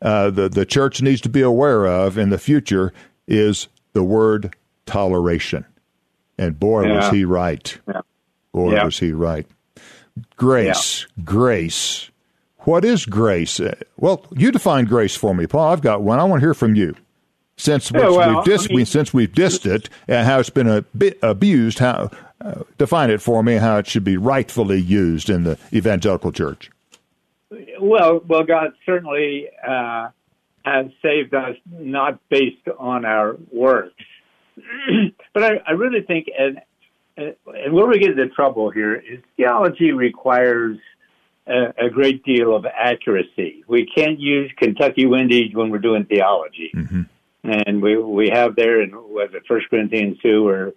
uh, 0.00 0.30
the, 0.30 0.48
the 0.48 0.66
church 0.66 1.00
needs 1.00 1.20
to 1.20 1.28
be 1.28 1.42
aware 1.42 1.86
of 1.86 2.18
in 2.18 2.30
the 2.30 2.38
future 2.38 2.92
is 3.28 3.68
the 3.92 4.02
word 4.02 4.56
toleration. 4.86 5.64
And 6.38 6.58
boy, 6.58 6.88
was 6.92 7.10
he 7.12 7.24
right. 7.24 7.78
Boy, 8.52 8.72
Yeah. 8.72 8.84
was 8.84 8.98
he 8.98 9.12
right. 9.12 9.46
Grace, 10.36 11.06
grace. 11.24 12.10
What 12.64 12.84
is 12.84 13.06
grace? 13.06 13.58
Uh, 13.60 13.74
Well, 13.96 14.26
you 14.32 14.52
define 14.52 14.84
grace 14.86 15.14
for 15.16 15.34
me, 15.34 15.46
Paul. 15.46 15.72
I've 15.72 15.80
got 15.82 16.02
one. 16.02 16.18
I 16.18 16.24
want 16.24 16.40
to 16.40 16.46
hear 16.46 16.54
from 16.54 16.74
you. 16.74 16.94
Since 17.56 17.90
Yeah, 17.90 18.08
we've, 18.08 18.16
well, 18.16 18.34
we've 18.36 18.44
dis- 18.44 18.64
I 18.64 18.68
mean- 18.68 18.76
we, 18.76 18.84
since 18.84 19.12
we've 19.14 19.32
dissed 19.32 19.66
it 19.66 19.88
and 20.08 20.26
how 20.26 20.38
it's 20.40 20.50
been 20.50 20.68
a 20.68 20.82
bit 20.96 21.18
abused, 21.22 21.78
how 21.80 22.10
uh, 22.40 22.62
define 22.78 23.10
it 23.10 23.20
for 23.20 23.42
me? 23.42 23.54
How 23.56 23.78
it 23.78 23.86
should 23.86 24.04
be 24.04 24.16
rightfully 24.16 24.80
used 24.80 25.28
in 25.30 25.44
the 25.44 25.58
evangelical 25.72 26.32
church? 26.32 26.70
Well, 27.80 28.22
well, 28.26 28.44
God 28.44 28.72
certainly 28.86 29.48
uh, 29.66 30.08
has 30.64 30.86
saved 31.02 31.34
us 31.34 31.56
not 31.70 32.18
based 32.30 32.66
on 32.78 33.04
our 33.04 33.36
works, 33.52 33.94
but 35.34 35.42
I, 35.44 35.60
I 35.66 35.72
really 35.72 36.00
think, 36.02 36.28
and 36.38 36.60
and 37.16 37.72
where 37.74 37.86
we 37.86 37.98
get 37.98 38.12
into 38.12 38.28
trouble 38.28 38.70
here 38.70 38.94
is 38.94 39.20
theology 39.36 39.92
requires 39.92 40.78
a, 41.46 41.86
a 41.86 41.90
great 41.90 42.24
deal 42.24 42.54
of 42.54 42.66
accuracy. 42.66 43.64
We 43.66 43.86
can't 43.86 44.18
use 44.18 44.50
Kentucky 44.56 45.06
Windage 45.06 45.54
when 45.54 45.70
we're 45.70 45.78
doing 45.78 46.04
theology, 46.04 46.70
and 47.44 47.82
we 47.82 47.96
we 47.98 48.30
have 48.30 48.54
there 48.56 48.80
in 48.82 48.92
was 48.92 49.30
it 49.32 49.42
First 49.46 49.68
Corinthians 49.70 50.18
two 50.20 50.44
where 50.44 50.72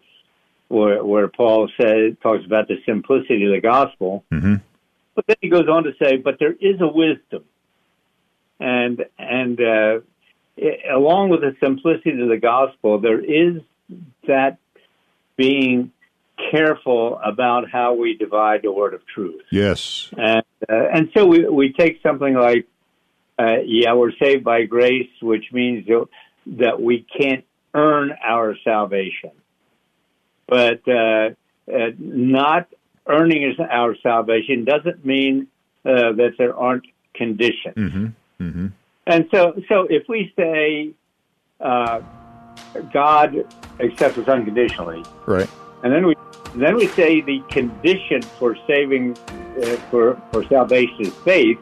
where 0.67 1.03
where 1.03 1.27
Paul 1.27 1.69
says 1.79 2.13
talks 2.21 2.45
about 2.45 2.67
the 2.67 2.77
simplicity 2.85 3.45
of 3.45 3.51
the 3.51 3.61
gospel. 3.61 4.23
But 5.15 5.27
then 5.27 5.37
he 5.41 5.49
goes 5.49 5.69
on 5.69 5.85
to 5.85 5.93
say, 6.01 6.17
but 6.17 6.39
there 6.39 6.53
is 6.53 6.81
a 6.81 6.87
wisdom, 6.87 7.45
and 8.59 9.05
and 9.17 9.61
uh, 9.61 9.99
i 10.57 10.89
along 10.91 11.29
with 11.29 11.41
the 11.41 11.55
simplicity 11.61 12.21
of 12.21 12.29
the 12.29 12.37
gospel, 12.37 12.99
there 12.99 13.23
is 13.23 13.61
that 14.27 14.57
being 15.37 15.91
careful 16.51 17.19
about 17.23 17.69
how 17.69 17.93
we 17.93 18.15
divide 18.17 18.61
the 18.63 18.71
word 18.71 18.93
of 18.93 19.01
truth, 19.07 19.41
Yes. 19.51 20.09
and 20.17 20.43
uh, 20.69 20.73
and 20.93 21.09
so 21.15 21.25
we 21.25 21.47
we 21.47 21.73
take 21.73 22.01
something 22.01 22.33
like, 22.33 22.67
uh, 23.39 23.57
yeah, 23.65 23.93
we're 23.93 24.13
saved 24.21 24.43
by 24.43 24.63
grace, 24.63 25.09
which 25.21 25.45
means 25.51 25.87
that 26.47 26.81
we 26.81 27.05
can't 27.17 27.43
earn 27.73 28.13
our 28.23 28.55
salvation, 28.63 29.31
but 30.47 30.81
uh, 30.87 31.29
uh, 31.73 31.91
not 31.97 32.67
earning 33.07 33.55
our 33.59 33.95
salvation 34.01 34.65
doesn't 34.65 35.05
mean 35.05 35.47
uh, 35.85 36.13
that 36.13 36.33
there 36.37 36.55
aren't 36.55 36.85
conditions. 37.13 37.75
Mm-hmm. 37.75 38.67
And 39.07 39.27
so, 39.31 39.53
so 39.69 39.87
if 39.89 40.07
we 40.09 40.33
say 40.35 40.91
uh, 41.59 42.01
God 42.91 43.45
accepts 43.79 44.17
us 44.17 44.27
unconditionally, 44.27 45.03
Right. 45.25 45.49
And 45.83 45.93
then 45.93 46.05
we 46.05 46.15
then 46.55 46.75
we 46.75 46.87
say 46.87 47.21
the 47.21 47.41
condition 47.49 48.21
for 48.21 48.57
saving 48.67 49.17
uh, 49.61 49.75
for 49.91 50.21
for 50.31 50.43
salvation 50.45 51.01
is 51.01 51.13
faith. 51.15 51.59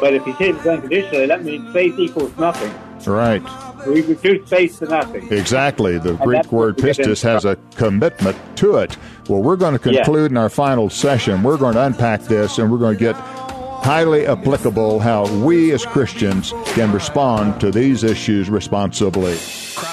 But 0.00 0.14
if 0.14 0.24
he 0.24 0.32
saves 0.34 0.58
us 0.60 0.66
unconditionally, 0.66 1.26
that 1.26 1.44
means 1.44 1.72
faith 1.72 1.98
equals 1.98 2.36
nothing. 2.36 2.72
Right. 3.06 3.42
We 3.86 4.02
reduce 4.02 4.48
faith 4.48 4.78
to 4.78 4.86
nothing. 4.86 5.32
Exactly. 5.32 5.98
The 5.98 6.14
Greek 6.14 6.50
word 6.52 6.76
what 6.76 6.84
we 6.84 6.92
get 6.92 6.98
pistis 6.98 7.22
has 7.22 7.44
a 7.44 7.56
commitment 7.74 8.36
to 8.58 8.76
it. 8.76 8.96
Well, 9.28 9.42
we're 9.42 9.56
going 9.56 9.72
to 9.72 9.78
conclude 9.78 10.30
in 10.30 10.36
our 10.36 10.48
final 10.48 10.88
session. 10.88 11.42
We're 11.42 11.56
going 11.56 11.74
to 11.74 11.84
unpack 11.84 12.22
this 12.22 12.58
and 12.58 12.70
we're 12.70 12.78
going 12.78 12.96
to 12.96 13.00
get 13.00 13.16
highly 13.16 14.26
applicable 14.26 15.00
how 15.00 15.26
we 15.44 15.72
as 15.72 15.84
Christians 15.84 16.52
can 16.66 16.92
respond 16.92 17.60
to 17.60 17.72
these 17.72 18.04
issues 18.04 18.48
responsibly. 18.48 19.36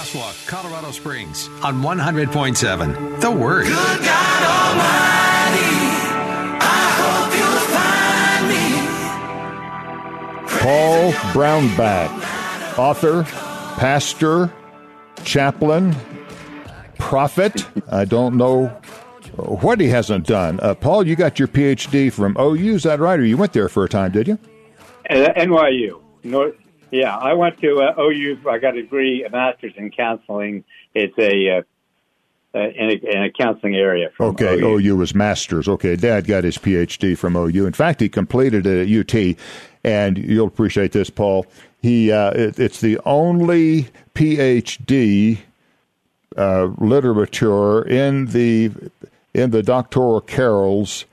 Crosswalk, 0.10 0.48
Colorado 0.48 0.92
Springs 0.92 1.48
on 1.64 1.82
100.7. 1.84 3.22
The 3.22 3.30
Word. 3.32 3.66
Good 3.66 3.76
God 3.76 4.44
Almighty, 4.74 5.76
I 6.62 6.90
hope 7.00 7.30
you'll 7.38 7.66
find 7.78 8.48
me. 8.50 8.66
Paul 10.60 11.12
Brownback, 11.32 12.10
author, 12.78 13.24
pastor, 13.80 14.52
chaplain, 15.24 15.96
prophet. 16.98 17.68
I 17.92 18.06
don't 18.06 18.36
know 18.36 18.68
what 19.38 19.80
he 19.80 19.90
hasn't 19.90 20.26
done. 20.26 20.60
Uh, 20.62 20.74
Paul, 20.74 21.06
you 21.06 21.16
got 21.16 21.38
your 21.38 21.48
PhD 21.48 22.12
from 22.12 22.36
OU, 22.40 22.76
is 22.76 22.84
that 22.84 23.00
right? 23.00 23.20
Or 23.20 23.26
you 23.26 23.38
went 23.38 23.54
there 23.54 23.70
for 23.70 23.84
a 23.84 23.90
time, 23.90 24.12
did 24.12 24.28
you? 24.28 24.40
Uh, 25.08 25.30
NYU. 25.38 26.02
North, 26.24 26.56
yeah, 26.92 27.16
I 27.16 27.34
went 27.34 27.60
to 27.60 27.82
uh, 27.82 28.02
OU. 28.02 28.40
I 28.50 28.58
got 28.58 28.76
a 28.76 28.82
degree, 28.82 29.24
a 29.24 29.30
master's 29.30 29.74
in 29.76 29.92
counseling. 29.92 30.64
It's 30.94 31.18
a 31.18 31.58
uh, 31.58 31.62
uh, 32.56 32.60
in, 32.60 32.90
a, 32.90 32.94
in 32.94 33.24
a 33.24 33.32
counseling 33.32 33.76
area. 33.76 34.10
From 34.16 34.28
Okay, 34.28 34.60
OU. 34.60 34.80
OU 34.80 34.98
was 34.98 35.14
masters. 35.14 35.68
Okay, 35.68 35.96
Dad 35.96 36.26
got 36.26 36.44
his 36.44 36.58
PhD 36.58 37.18
from 37.18 37.36
OU. 37.36 37.68
In 37.68 37.74
fact, 37.74 38.02
he 38.02 38.10
completed 38.10 38.66
it 38.66 38.88
at 38.88 39.16
UT, 39.16 39.36
and 39.84 40.18
you'll 40.18 40.48
appreciate 40.48 40.92
this, 40.92 41.10
Paul. 41.10 41.46
He 41.82 42.12
uh, 42.12 42.32
it, 42.32 42.60
it's 42.60 42.82
the 42.82 43.00
only 43.06 43.90
PhD 44.16 45.40
uh, 46.38 46.66
literature 46.78 47.88
in 47.88 48.28
the 48.28 48.72
in 49.34 49.52
the 49.52 49.62
doctoral 49.62 50.22
carols 50.22 51.06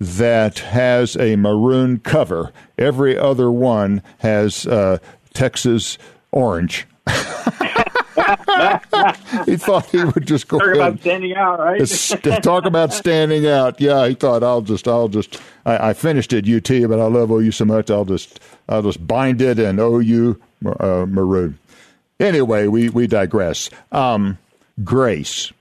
that 0.00 0.60
has 0.60 1.16
a 1.16 1.36
maroon 1.36 1.98
cover. 1.98 2.52
Every 2.78 3.16
other 3.18 3.50
one 3.50 4.02
has 4.18 4.66
uh, 4.66 4.98
Texas 5.34 5.98
orange. 6.32 6.86
he 9.44 9.56
thought 9.56 9.86
he 9.90 10.02
would 10.04 10.26
just 10.26 10.48
go 10.48 10.58
Talk 10.58 10.68
ahead 10.68 10.76
about 10.76 11.00
standing 11.00 11.34
out, 11.36 11.58
right? 11.58 12.42
Talk 12.42 12.64
about 12.64 12.92
standing 12.92 13.46
out. 13.46 13.80
Yeah, 13.80 14.08
he 14.08 14.14
thought 14.14 14.42
I'll 14.42 14.62
just, 14.62 14.88
I'll 14.88 15.08
just. 15.08 15.40
I, 15.66 15.90
I 15.90 15.92
finished 15.92 16.32
at 16.32 16.48
UT, 16.48 16.68
but 16.88 17.00
I 17.00 17.06
love 17.06 17.30
OU 17.30 17.50
so 17.50 17.64
much. 17.64 17.90
I'll 17.90 18.04
just, 18.04 18.40
I'll 18.68 18.82
just 18.82 19.06
bind 19.06 19.42
it 19.42 19.58
and 19.58 19.78
OU 19.78 20.40
uh, 20.80 21.06
maroon. 21.08 21.58
Anyway, 22.20 22.66
we 22.68 22.88
we 22.88 23.06
digress. 23.06 23.68
Um, 23.92 24.38
grace. 24.82 25.52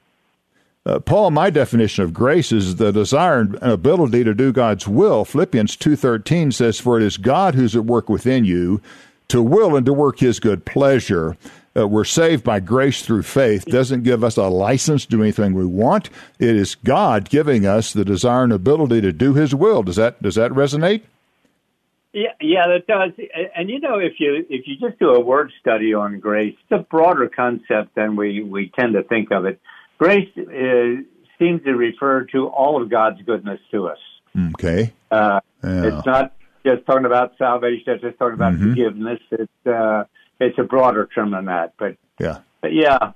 Uh, 0.85 0.99
Paul, 0.99 1.31
my 1.31 1.49
definition 1.49 2.03
of 2.03 2.13
grace 2.13 2.51
is 2.51 2.75
the 2.75 2.91
desire 2.91 3.39
and 3.39 3.55
ability 3.61 4.23
to 4.25 4.33
do 4.33 4.51
God's 4.51 4.87
will. 4.87 5.25
Philippians 5.25 5.75
two 5.75 5.95
thirteen 5.95 6.51
says, 6.51 6.79
"For 6.79 6.97
it 6.97 7.03
is 7.03 7.17
God 7.17 7.55
who's 7.55 7.75
at 7.75 7.85
work 7.85 8.09
within 8.09 8.45
you, 8.45 8.81
to 9.29 9.41
will 9.41 9.75
and 9.75 9.85
to 9.85 9.93
work 9.93 10.19
His 10.19 10.39
good 10.39 10.65
pleasure." 10.65 11.37
Uh, 11.75 11.87
we're 11.87 12.03
saved 12.03 12.43
by 12.43 12.59
grace 12.59 13.01
through 13.01 13.23
faith. 13.23 13.65
Doesn't 13.65 14.03
give 14.03 14.23
us 14.23 14.37
a 14.37 14.43
license 14.47 15.05
to 15.05 15.09
do 15.09 15.23
anything 15.23 15.55
we 15.55 15.65
want. 15.65 16.11
It 16.37 16.55
is 16.55 16.75
God 16.75 17.29
giving 17.29 17.65
us 17.65 17.93
the 17.93 18.05
desire 18.05 18.43
and 18.43 18.53
ability 18.53 19.01
to 19.01 19.11
do 19.11 19.33
His 19.33 19.55
will. 19.55 19.81
Does 19.81 19.95
that 19.95 20.21
does 20.21 20.35
that 20.35 20.51
resonate? 20.51 21.01
Yeah, 22.13 22.33
yeah, 22.39 22.67
that 22.67 22.85
does. 22.85 23.11
And 23.55 23.71
you 23.71 23.79
know, 23.79 23.97
if 23.97 24.19
you 24.19 24.45
if 24.47 24.67
you 24.67 24.75
just 24.79 24.99
do 24.99 25.09
a 25.15 25.19
word 25.19 25.51
study 25.59 25.95
on 25.95 26.19
grace, 26.19 26.55
it's 26.61 26.79
a 26.79 26.83
broader 26.83 27.27
concept 27.27 27.95
than 27.95 28.15
we 28.15 28.43
we 28.43 28.69
tend 28.77 28.93
to 28.93 29.01
think 29.01 29.31
of 29.31 29.45
it. 29.45 29.59
Grace 29.97 30.29
uh, 30.37 31.01
seems 31.39 31.63
to 31.63 31.71
refer 31.73 32.25
to 32.25 32.47
all 32.47 32.79
of 32.79 32.89
God's 32.91 33.19
goodness 33.23 33.59
to 33.71 33.87
us. 33.87 33.97
Okay. 34.53 34.93
Uh, 35.09 35.39
Yeah. 35.63 35.85
It's 35.85 36.05
not 36.05 36.33
just 36.65 36.85
talking 36.85 37.05
about 37.05 37.33
salvation; 37.37 37.83
it's 37.93 38.01
just 38.03 38.17
talking 38.17 38.35
about 38.35 38.55
forgiveness. 38.57 39.19
It's 39.31 39.65
uh, 39.67 40.03
it's 40.39 40.57
a 40.57 40.63
broader 40.63 41.07
term 41.13 41.31
than 41.31 41.45
that. 41.45 41.73
But, 41.77 41.95
Yeah. 42.19 42.39
but 42.61 42.73
yeah, 42.73 43.11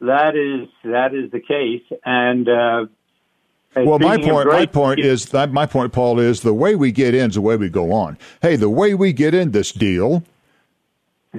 that 0.00 0.36
is 0.36 0.68
that 0.84 1.14
is 1.14 1.30
the 1.30 1.40
case. 1.40 1.82
And 2.04 2.48
uh, 2.48 2.86
Well, 3.76 3.98
my 3.98 4.16
point, 4.16 4.48
my 4.48 4.64
grace- 4.64 4.66
point 4.72 5.00
is 5.00 5.26
that 5.26 5.52
my 5.52 5.66
point, 5.66 5.92
Paul, 5.92 6.18
is 6.18 6.40
the 6.40 6.54
way 6.54 6.74
we 6.74 6.92
get 6.92 7.14
in 7.14 7.30
is 7.30 7.34
the 7.36 7.40
way 7.40 7.56
we 7.56 7.68
go 7.68 7.92
on. 7.92 8.16
Hey, 8.42 8.56
the 8.56 8.70
way 8.70 8.94
we 8.94 9.12
get 9.12 9.34
in 9.34 9.50
this 9.52 9.72
deal 9.72 10.22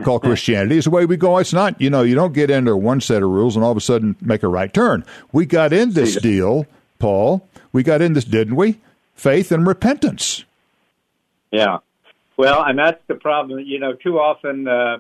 called 0.04 0.22
Christianity 0.24 0.78
is 0.78 0.86
the 0.86 0.92
way 0.92 1.06
we 1.06 1.18
go. 1.18 1.38
It's 1.38 1.54
not, 1.54 1.80
you 1.82 1.90
know, 1.90 2.02
you 2.04 2.16
don't 2.16 2.34
get 2.34 2.50
into 2.50 2.76
one 2.78 3.02
set 3.02 3.22
of 3.24 3.30
rules 3.30 3.56
and 3.56 3.66
all 3.66 3.72
of 3.72 3.78
a 3.78 3.82
sudden 3.82 4.16
make 4.22 4.44
a 4.44 4.48
right 4.48 4.74
turn. 4.74 5.04
We 5.32 5.46
got 5.46 5.74
in 5.74 5.92
this 5.94 6.16
deal, 6.16 6.66
Paul. 7.00 7.48
We 7.74 7.84
got 7.84 8.02
in 8.02 8.14
this, 8.14 8.26
didn't 8.26 8.56
we? 8.56 8.78
Faith 9.16 9.52
and 9.52 9.66
repentance. 9.68 10.46
Yeah. 11.52 11.78
Well, 12.38 12.64
and 12.64 12.80
that's 12.80 13.02
the 13.08 13.16
problem. 13.16 13.60
You 13.60 13.80
know, 13.80 13.94
too 13.94 14.18
often 14.20 14.68
uh, 14.68 15.00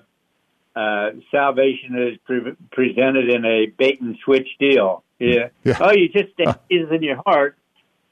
uh, 0.75 1.11
salvation 1.31 1.97
is 2.09 2.17
pre- 2.25 2.55
presented 2.71 3.29
in 3.29 3.45
a 3.45 3.67
bait 3.67 4.01
and 4.01 4.17
switch 4.23 4.47
deal. 4.59 5.03
Yeah. 5.19 5.49
Yeah. 5.63 5.77
Oh, 5.79 5.91
you 5.91 6.09
just 6.09 6.33
stay 6.33 6.45
Jesus 6.69 6.89
in 6.91 7.03
your 7.03 7.21
heart, 7.25 7.57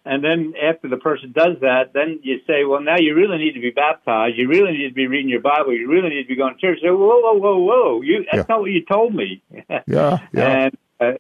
and 0.06 0.23
then 0.23 0.54
after 0.62 0.88
the 0.88 0.97
person 0.97 1.32
does 1.32 1.58
that, 1.62 1.93
then 1.93 2.19
you 2.23 2.39
say, 2.47 2.63
well, 2.63 2.82
now 2.82 2.97
you 2.97 3.13
really 3.15 3.38
need 3.38 3.54
to 3.54 3.60
be 3.60 3.71
baptized. 3.71 4.38
You 4.38 4.47
really 4.47 4.71
need 4.71 4.89
to 4.89 4.93
be 4.93 5.08
reading 5.08 5.30
your 5.30 5.41
Bible. 5.41 5.73
You 5.73 5.89
really 5.89 6.10
need 6.10 6.23
to 6.23 6.28
be 6.28 6.36
going 6.36 6.56
to 6.56 6.62
church. 6.62 6.80
So, 6.82 6.95
whoa, 6.95 7.19
whoa, 7.19 7.34
whoa, 7.34 7.58
whoa! 7.58 8.02
You 8.02 8.25
that's 8.25 8.38
Yeah. 8.38 8.45
not 8.49 8.62
what 8.62 8.71
you 8.71 8.86
told 8.86 9.13
me. 9.13 9.41
Yeah, 9.88 10.19
yeah. 10.34 10.47
And 10.65 10.78
uh, 10.99 11.13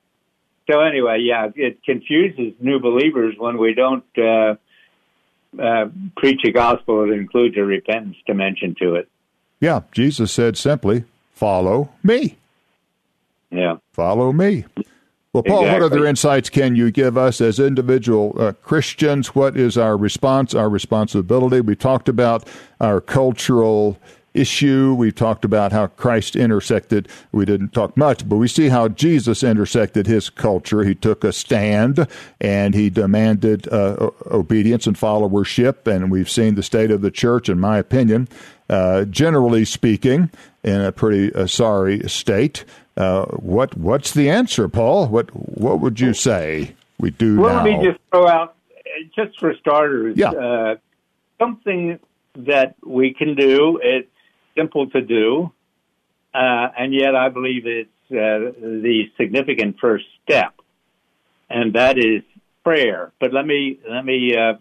so 0.69 0.81
anyway, 0.81 1.19
yeah, 1.21 1.49
it 1.55 1.83
confuses 1.83 2.53
new 2.59 2.79
believers 2.79 3.35
when 3.37 3.57
we 3.57 3.73
don't 3.73 4.05
uh, 4.17 4.55
uh, 5.57 5.85
preach 6.17 6.41
a 6.45 6.51
gospel 6.51 7.07
that 7.07 7.13
includes 7.13 7.57
a 7.57 7.63
repentance 7.63 8.17
dimension 8.25 8.75
to 8.79 8.95
it. 8.95 9.09
Yeah, 9.59 9.81
Jesus 9.91 10.31
said 10.31 10.57
simply, 10.57 11.05
follow 11.33 11.89
me. 12.03 12.37
Yeah. 13.51 13.77
Follow 13.93 14.31
me. 14.31 14.65
Well, 15.31 15.43
Paul, 15.43 15.63
what 15.63 15.83
other 15.83 16.07
insights 16.07 16.49
can 16.49 16.75
you 16.75 16.89
give 16.89 17.15
us 17.15 17.39
as 17.39 17.59
individual 17.59 18.35
uh, 18.39 18.53
Christians? 18.63 19.35
What 19.35 19.55
is 19.55 19.77
our 19.77 19.95
response, 19.95 20.55
our 20.55 20.69
responsibility? 20.69 21.61
We 21.61 21.75
talked 21.75 22.09
about 22.09 22.47
our 22.81 22.99
cultural 22.99 23.99
issue. 24.33 24.93
We've 24.93 25.15
talked 25.15 25.43
about 25.45 25.71
how 25.71 25.87
Christ 25.87 26.35
intersected. 26.35 27.07
We 27.31 27.45
didn't 27.45 27.73
talk 27.73 27.97
much, 27.97 28.27
but 28.27 28.37
we 28.37 28.47
see 28.47 28.69
how 28.69 28.87
Jesus 28.89 29.43
intersected 29.43 30.07
his 30.07 30.29
culture. 30.29 30.83
He 30.83 30.95
took 30.95 31.23
a 31.23 31.31
stand 31.33 32.07
and 32.39 32.73
he 32.73 32.89
demanded 32.89 33.67
uh, 33.71 34.11
obedience 34.27 34.87
and 34.87 34.95
followership. 34.97 35.87
And 35.87 36.11
we've 36.11 36.29
seen 36.29 36.55
the 36.55 36.63
state 36.63 36.91
of 36.91 37.01
the 37.01 37.11
church, 37.11 37.49
in 37.49 37.59
my 37.59 37.77
opinion, 37.77 38.27
uh, 38.69 39.05
generally 39.05 39.65
speaking, 39.65 40.29
in 40.63 40.81
a 40.81 40.91
pretty 40.91 41.33
uh, 41.33 41.47
sorry 41.47 42.07
state. 42.07 42.65
Uh, 42.97 43.25
what 43.37 43.77
what's 43.77 44.11
the 44.13 44.29
answer, 44.29 44.67
Paul? 44.67 45.07
What 45.07 45.29
what 45.33 45.79
would 45.79 45.99
you 46.01 46.13
say 46.13 46.75
we 46.99 47.11
do 47.11 47.39
Well, 47.39 47.55
now? 47.55 47.63
let 47.63 47.79
me 47.79 47.85
just 47.85 47.99
throw 48.11 48.27
out, 48.27 48.55
just 49.15 49.39
for 49.39 49.55
starters, 49.55 50.17
Yeah. 50.17 50.31
uh, 50.31 50.75
something 51.39 51.97
that 52.35 52.75
we 52.85 53.13
can 53.13 53.35
do. 53.35 53.79
It's 53.81 54.07
simple 54.59 54.89
to 54.89 55.01
do, 55.01 55.51
uh, 56.33 56.67
and 56.77 56.93
yet 56.93 57.15
I 57.15 57.29
believe 57.29 57.65
it's 57.65 57.89
uh, 58.11 58.51
the 58.59 59.03
significant 59.17 59.77
first 59.79 60.05
step, 60.23 60.53
and 61.49 61.73
that 61.73 61.97
is 61.97 62.23
prayer. 62.63 63.11
But 63.19 63.33
let 63.33 63.45
me 63.45 63.79
let 63.89 64.03
me 64.05 64.35
uh, 64.35 64.53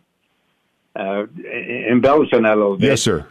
uh, 0.99 1.26
embellish 1.90 2.32
on 2.32 2.42
that 2.42 2.53
a 2.53 2.57
little 2.57 2.76
bit. 2.76 2.90
yes, 2.90 3.03
sir. 3.03 3.26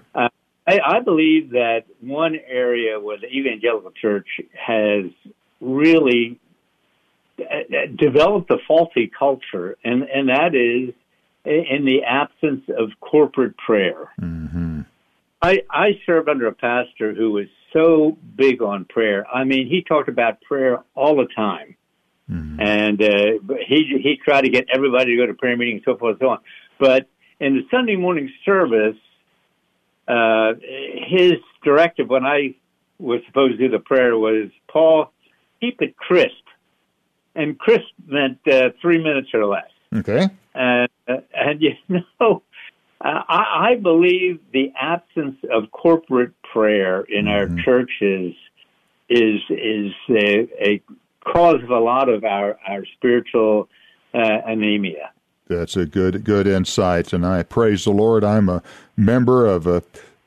I, 0.68 0.80
I 0.86 1.00
believe 1.00 1.52
that 1.52 1.86
one 2.02 2.38
area 2.46 3.00
where 3.00 3.18
the 3.18 3.28
evangelical 3.28 3.92
church 3.92 4.28
has 4.54 5.06
really 5.62 6.40
uh, 7.40 7.44
uh, 7.44 7.86
developed 7.96 8.52
a 8.52 8.58
faulty 8.68 9.10
culture, 9.18 9.78
and, 9.84 10.04
and 10.04 10.28
that 10.28 10.56
is 10.56 10.94
in 11.46 11.86
the 11.86 12.04
absence 12.04 12.66
of 12.78 12.90
corporate 13.00 13.56
prayer. 13.58 14.12
hmm 14.20 14.67
I, 15.42 15.62
I 15.70 16.00
served 16.06 16.30
under 16.30 16.48
a 16.48 16.54
pastor 16.54 17.14
who 17.14 17.32
was 17.32 17.48
so 17.74 18.18
big 18.36 18.62
on 18.62 18.86
prayer. 18.86 19.26
I 19.28 19.44
mean, 19.44 19.68
he 19.68 19.84
talked 19.84 20.10
about 20.10 20.42
prayer 20.42 20.84
all 20.96 21.16
the 21.16 21.28
time. 21.36 21.76
And 22.60 23.02
uh, 23.02 23.56
he 23.68 24.00
he 24.04 24.18
tried 24.24 24.42
to 24.42 24.50
get 24.50 24.66
everybody 24.74 25.12
to 25.12 25.18
go 25.18 25.28
to 25.28 25.34
prayer 25.34 25.56
meetings, 25.56 25.84
so 25.86 25.96
forth 25.96 26.18
and 26.20 26.20
so 26.20 26.30
on. 26.30 26.40
But 26.80 27.08
in 27.40 27.56
the 27.56 27.62
Sunday 27.72 27.96
morning 27.96 28.30
service, 28.44 28.98
uh, 30.08 30.54
his 31.08 31.34
directive 31.64 32.10
when 32.10 32.26
I 32.26 32.56
was 33.00 33.22
supposed 33.28 33.58
to 33.58 33.58
do 33.58 33.70
the 33.70 33.80
prayer 33.80 34.18
was, 34.18 34.50
Paul, 34.68 35.12
keep 35.60 35.82
it 35.82 35.96
crisp. 35.98 36.34
And 37.36 37.58
crisp 37.58 37.86
meant 38.06 38.40
uh, 38.52 38.70
three 38.82 38.98
minutes 38.98 39.30
or 39.34 39.46
less. 39.46 39.70
Okay. 39.94 40.28
And, 40.56 40.90
uh, 41.08 41.18
and 41.34 41.62
you 41.88 42.02
know, 42.20 42.42
uh, 43.02 43.22
I, 43.28 43.72
I 43.72 43.76
believe 43.76 44.40
the 44.54 44.72
absence 44.80 45.38
of 45.52 45.72
corporate 45.72 46.32
prayer 46.42 47.02
in 47.02 47.28
our 47.28 47.48
churches 47.64 48.34
is 49.10 49.40
is 49.50 49.94
a, 50.10 50.48
a 50.60 50.82
cause 51.26 51.62
of 51.64 51.70
a 51.70 51.80
lot 51.80 52.10
of 52.10 52.24
our 52.24 52.58
our 52.68 52.86
spiritual 52.98 53.70
uh, 54.14 54.42
anemia. 54.46 55.12
That's 55.48 55.76
a 55.76 55.86
good 55.86 56.24
good 56.24 56.48
insight, 56.48 57.14
and 57.14 57.26
I 57.26 57.44
praise 57.44 57.86
the 57.86 57.92
Lord. 57.92 58.24
I'm 58.24 58.50
a 58.50 58.64
member 58.96 59.46
of 59.46 59.68
a 59.68 59.84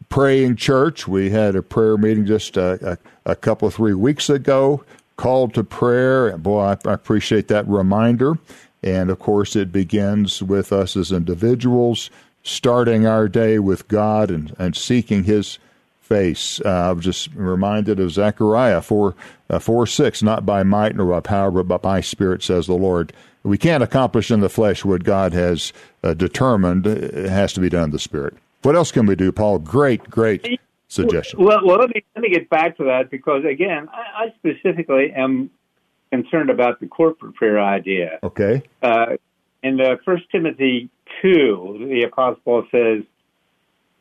praying 0.09 0.57
church. 0.57 1.09
We 1.09 1.31
had 1.31 1.57
a 1.57 1.63
prayer 1.63 1.97
meeting 1.97 2.27
just 2.27 2.57
a, 2.57 2.99
a, 3.27 3.33
a 3.33 3.37
couple 3.37 3.69
of 3.69 3.75
three 3.75 3.95
weeks 3.95 4.31
ago, 4.31 4.85
called 5.17 5.55
to 5.55 5.65
prayer. 5.65 6.29
And 6.29 6.43
boy, 6.43 6.61
I, 6.61 6.77
I 6.87 6.93
appreciate 6.93 7.49
that 7.49 7.67
reminder. 7.69 8.39
And 8.83 9.11
of 9.11 9.19
course, 9.19 9.57
it 9.57 9.71
begins 9.71 10.43
with 10.43 10.73
us 10.73 10.97
as 10.97 11.13
individuals 11.13 12.11
starting 12.43 13.07
our 13.07 13.29
day 13.29 13.59
with 13.59 13.89
God 13.89 14.31
and, 14.31 14.55
and 14.59 14.77
seeking 14.77 15.25
His 15.25 15.59
face. 16.01 16.61
Uh, 16.65 16.91
I'm 16.91 17.01
just 17.01 17.33
reminded 17.35 18.01
of 18.01 18.11
Zechariah 18.11 18.83
4, 18.83 19.15
uh, 19.49 19.59
4 19.59 19.87
6, 19.87 20.23
not 20.23 20.45
by 20.45 20.63
might 20.63 20.97
nor 20.97 21.07
by 21.07 21.21
power, 21.21 21.51
but 21.51 21.83
by 21.83 21.97
my 21.97 22.01
spirit, 22.01 22.43
says 22.43 22.67
the 22.67 22.75
Lord. 22.75 23.13
We 23.43 23.57
can't 23.57 23.83
accomplish 23.83 24.31
in 24.31 24.41
the 24.41 24.51
flesh 24.51 24.85
what 24.85 25.05
God 25.05 25.33
has 25.33 25.73
uh, 26.03 26.15
determined. 26.15 26.87
It 26.87 27.29
has 27.29 27.53
to 27.55 27.61
be 27.61 27.69
done 27.69 27.85
in 27.85 27.91
the 27.91 27.99
spirit. 27.99 28.35
What 28.63 28.77
else 28.77 28.93
can 28.93 29.07
we 29.07 29.15
do, 29.15 29.33
Paul? 29.33 29.61
Great, 29.61 30.11
great 30.11 30.61
suggestion. 30.89 31.43
Well, 31.43 31.65
well, 31.65 31.79
let 31.79 31.89
me 31.89 32.05
let 32.15 32.23
me 32.23 32.31
get 32.31 32.51
back 32.51 32.77
to 32.77 32.85
that 32.85 33.11
because 33.11 33.45
again, 33.45 33.89
I, 33.91 34.25
I 34.25 34.35
specifically 34.37 35.13
am 35.17 35.49
concerned 36.13 36.51
about 36.51 36.81
the 36.81 36.87
corporate 36.87 37.35
prayer 37.37 37.59
idea. 37.59 38.19
Okay. 38.23 38.63
Uh, 38.83 39.17
in 39.63 39.81
uh, 39.81 39.97
First 40.05 40.25
Timothy 40.31 40.91
two, 41.23 41.87
the 41.89 42.03
Apostle 42.05 42.41
Paul 42.45 42.65
says, 42.71 43.05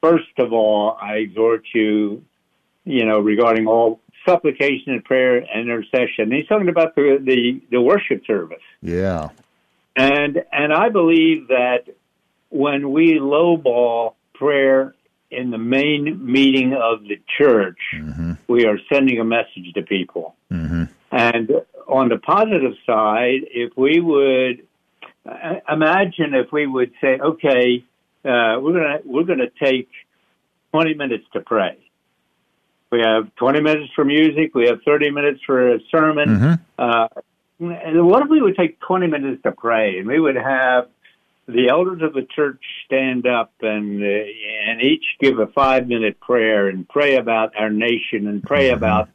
First 0.02 0.38
of 0.38 0.54
all, 0.54 0.98
I 1.02 1.16
exhort 1.16 1.64
you, 1.74 2.24
you 2.86 3.06
know, 3.06 3.20
regarding 3.20 3.68
all 3.68 4.00
supplication 4.26 4.94
and 4.94 5.04
prayer 5.04 5.38
and 5.38 5.70
intercession. 5.70 6.26
And 6.26 6.34
he's 6.34 6.48
talking 6.48 6.70
about 6.70 6.96
the, 6.96 7.18
the, 7.22 7.62
the 7.70 7.82
worship 7.82 8.26
service. 8.26 8.62
Yeah. 8.82 9.30
And 9.96 10.44
and 10.54 10.72
I 10.72 10.88
believe 10.90 11.50
that 11.50 11.86
when 12.50 12.92
we 12.92 13.20
lowball 13.20 14.14
prayer 14.34 14.96
in 15.30 15.52
the 15.52 15.58
main 15.58 16.26
meeting 16.26 16.74
of 16.74 17.04
the 17.04 17.20
church, 17.38 17.78
mm-hmm. 17.94 18.34
we 18.48 18.66
are 18.66 18.80
sending 18.92 19.20
a 19.20 19.26
message 19.26 19.74
to 19.76 19.82
people. 19.82 20.36
Mm-hmm. 20.52 20.86
And 21.12 21.52
on 21.88 22.10
the 22.10 22.18
positive 22.18 22.74
side, 22.86 23.42
if 23.52 23.76
we 23.76 24.00
would 24.00 24.66
imagine 25.26 26.34
if 26.34 26.52
we 26.52 26.68
would 26.68 26.92
say, 27.02 27.20
okay, 27.20 27.84
uh, 28.26 28.60
we're 28.60 28.74
gonna 28.74 29.00
we're 29.06 29.24
gonna 29.24 29.50
take 29.62 29.90
twenty 30.72 30.94
minutes 30.94 31.26
to 31.34 31.42
pray. 31.42 31.78
We 32.92 33.02
have 33.02 33.34
twenty 33.36 33.62
minutes 33.62 33.92
for 33.96 34.04
music. 34.06 34.56
We 34.56 34.68
have 34.68 34.82
thirty 34.86 35.12
minutes 35.12 35.42
for 35.46 35.76
a 35.76 35.80
sermon. 35.92 36.30
Uh, 36.78 37.08
and 37.60 38.08
what 38.08 38.24
if 38.24 38.30
we 38.30 38.42
would 38.42 38.56
take 38.56 38.80
twenty 38.80 39.08
minutes 39.08 39.44
to 39.44 39.52
pray, 39.52 40.00
and 40.00 40.08
we 40.08 40.20
would 40.20 40.36
have 40.36 40.88
the 41.48 41.70
elders 41.70 42.02
of 42.04 42.14
the 42.14 42.28
church 42.36 42.62
stand 42.86 43.26
up 43.26 43.52
and 43.62 44.02
uh, 44.04 44.70
and 44.70 44.82
each 44.82 45.04
give 45.20 45.40
a 45.40 45.48
five 45.48 45.88
minute 45.88 46.20
prayer 46.20 46.68
and 46.68 46.88
pray 46.88 47.16
about 47.16 47.54
our 47.58 47.70
nation 47.70 48.28
and 48.28 48.44
pray 48.44 48.70
about 48.70 49.10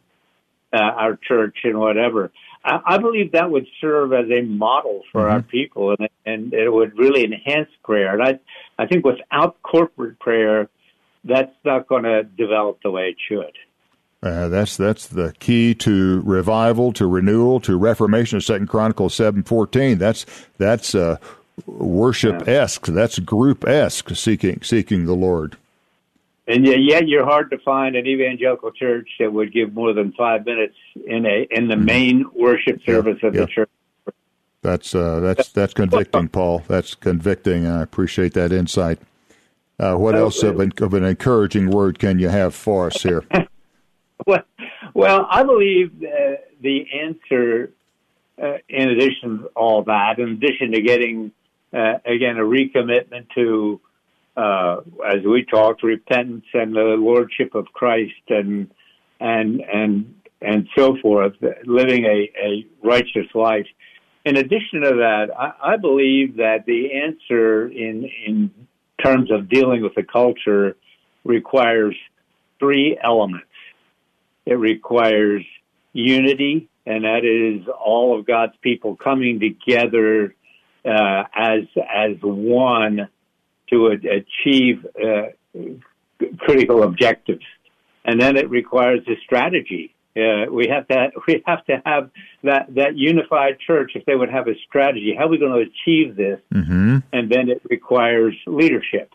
uh, 0.72 0.78
our 0.78 1.16
church 1.16 1.58
and 1.64 1.78
whatever. 1.78 2.32
I, 2.64 2.80
I 2.86 2.98
believe 2.98 3.32
that 3.32 3.50
would 3.50 3.66
serve 3.80 4.12
as 4.12 4.26
a 4.30 4.42
model 4.42 5.02
for 5.12 5.28
our 5.28 5.42
people, 5.42 5.94
and 5.98 6.08
and 6.24 6.54
it 6.54 6.72
would 6.72 6.98
really 6.98 7.24
enhance 7.24 7.68
prayer. 7.84 8.14
And 8.14 8.22
I 8.22 8.38
I 8.82 8.86
think 8.86 9.04
without 9.04 9.62
corporate 9.62 10.18
prayer, 10.18 10.68
that's 11.24 11.52
not 11.64 11.86
going 11.86 12.04
to 12.04 12.22
develop 12.22 12.78
the 12.82 12.90
way 12.90 13.08
it 13.08 13.16
should. 13.28 13.52
Uh, 14.22 14.48
that's 14.48 14.76
that's 14.78 15.06
the 15.06 15.34
key 15.38 15.74
to 15.74 16.22
revival, 16.22 16.94
to 16.94 17.06
renewal, 17.06 17.60
to 17.60 17.76
reformation. 17.76 18.40
Second 18.40 18.68
Chronicles 18.68 19.14
seven 19.14 19.42
fourteen. 19.42 19.98
That's 19.98 20.24
that's 20.56 20.94
uh, 20.94 21.18
worship 21.66 22.48
esque. 22.48 22.86
That's 22.86 23.18
group 23.18 23.68
esque. 23.68 24.16
Seeking 24.16 24.62
seeking 24.62 25.04
the 25.04 25.14
Lord. 25.14 25.58
And 26.46 26.66
yet, 26.66 26.78
yet 26.80 27.08
you're 27.08 27.24
hard 27.24 27.50
to 27.52 27.58
find 27.58 27.96
an 27.96 28.06
evangelical 28.06 28.70
church 28.70 29.08
that 29.18 29.32
would 29.32 29.52
give 29.52 29.72
more 29.72 29.94
than 29.94 30.12
five 30.12 30.44
minutes 30.44 30.76
in 31.06 31.24
a 31.24 31.46
in 31.50 31.68
the 31.68 31.76
main 31.76 32.26
worship 32.34 32.82
service 32.84 33.18
of 33.22 33.34
yeah. 33.34 33.40
the 33.42 33.46
church. 33.46 33.70
That's 34.60 34.94
uh, 34.94 35.20
that's 35.20 35.50
that's 35.50 35.72
convicting, 35.72 36.28
Paul. 36.28 36.62
That's 36.68 36.94
convicting. 36.94 37.66
I 37.66 37.82
appreciate 37.82 38.34
that 38.34 38.52
insight. 38.52 38.98
Uh, 39.78 39.96
what 39.96 40.14
else 40.14 40.42
of 40.42 40.60
an, 40.60 40.72
of 40.80 40.94
an 40.94 41.04
encouraging 41.04 41.70
word 41.70 41.98
can 41.98 42.18
you 42.18 42.28
have 42.28 42.54
for 42.54 42.86
us 42.86 43.02
here? 43.02 43.24
Well, 44.26 44.42
well, 44.94 45.26
I 45.28 45.42
believe 45.42 45.92
uh, 46.02 46.36
the 46.62 46.86
answer, 47.02 47.72
uh, 48.40 48.58
in 48.68 48.88
addition 48.88 49.40
to 49.40 49.46
all 49.56 49.82
that, 49.82 50.18
in 50.18 50.30
addition 50.30 50.72
to 50.72 50.80
getting 50.80 51.32
uh, 51.72 51.98
again 52.06 52.38
a 52.38 52.42
recommitment 52.42 53.26
to, 53.34 53.80
uh, 54.36 54.80
as 55.06 55.22
we 55.24 55.44
talked, 55.44 55.82
repentance 55.82 56.44
and 56.52 56.74
the 56.74 56.96
lordship 56.98 57.54
of 57.54 57.66
Christ, 57.72 58.12
and 58.28 58.70
and 59.20 59.60
and 59.60 60.14
and 60.42 60.68
so 60.76 60.96
forth, 61.00 61.34
living 61.64 62.04
a, 62.04 62.30
a 62.38 62.66
righteous 62.82 63.26
life. 63.34 63.66
In 64.24 64.36
addition 64.36 64.80
to 64.82 64.96
that, 64.96 65.26
I, 65.38 65.74
I 65.74 65.76
believe 65.76 66.36
that 66.36 66.64
the 66.66 66.90
answer 66.94 67.68
in 67.68 68.10
in 68.26 68.50
terms 69.02 69.30
of 69.30 69.48
dealing 69.48 69.82
with 69.82 69.94
the 69.94 70.02
culture 70.02 70.76
requires 71.24 71.96
three 72.58 72.98
elements. 73.02 73.46
It 74.46 74.54
requires 74.54 75.44
unity, 75.92 76.68
and 76.86 77.04
that 77.04 77.24
is 77.24 77.66
all 77.68 78.18
of 78.18 78.26
God's 78.26 78.54
people 78.62 78.96
coming 78.96 79.40
together 79.40 80.34
uh, 80.84 81.24
as 81.34 81.62
as 81.76 82.16
one 82.20 83.08
to 83.70 83.88
a- 83.88 84.20
achieve 84.20 84.86
uh, 85.02 85.28
critical 86.38 86.82
objectives. 86.82 87.44
And 88.04 88.20
then 88.20 88.36
it 88.36 88.50
requires 88.50 89.00
a 89.08 89.16
strategy. 89.24 89.94
Uh, 90.16 90.46
we 90.50 90.68
have 90.68 90.86
to 90.88 91.10
we 91.26 91.42
have 91.46 91.64
to 91.66 91.82
have 91.84 92.10
that 92.42 92.74
that 92.74 92.96
unified 92.96 93.58
church. 93.66 93.92
If 93.94 94.04
they 94.04 94.14
would 94.14 94.30
have 94.30 94.46
a 94.48 94.54
strategy, 94.66 95.14
how 95.16 95.24
are 95.24 95.28
we 95.28 95.38
going 95.38 95.52
to 95.52 95.70
achieve 95.70 96.16
this? 96.16 96.40
Mm-hmm. 96.52 96.98
And 97.12 97.30
then 97.30 97.48
it 97.48 97.62
requires 97.68 98.36
leadership. 98.46 99.12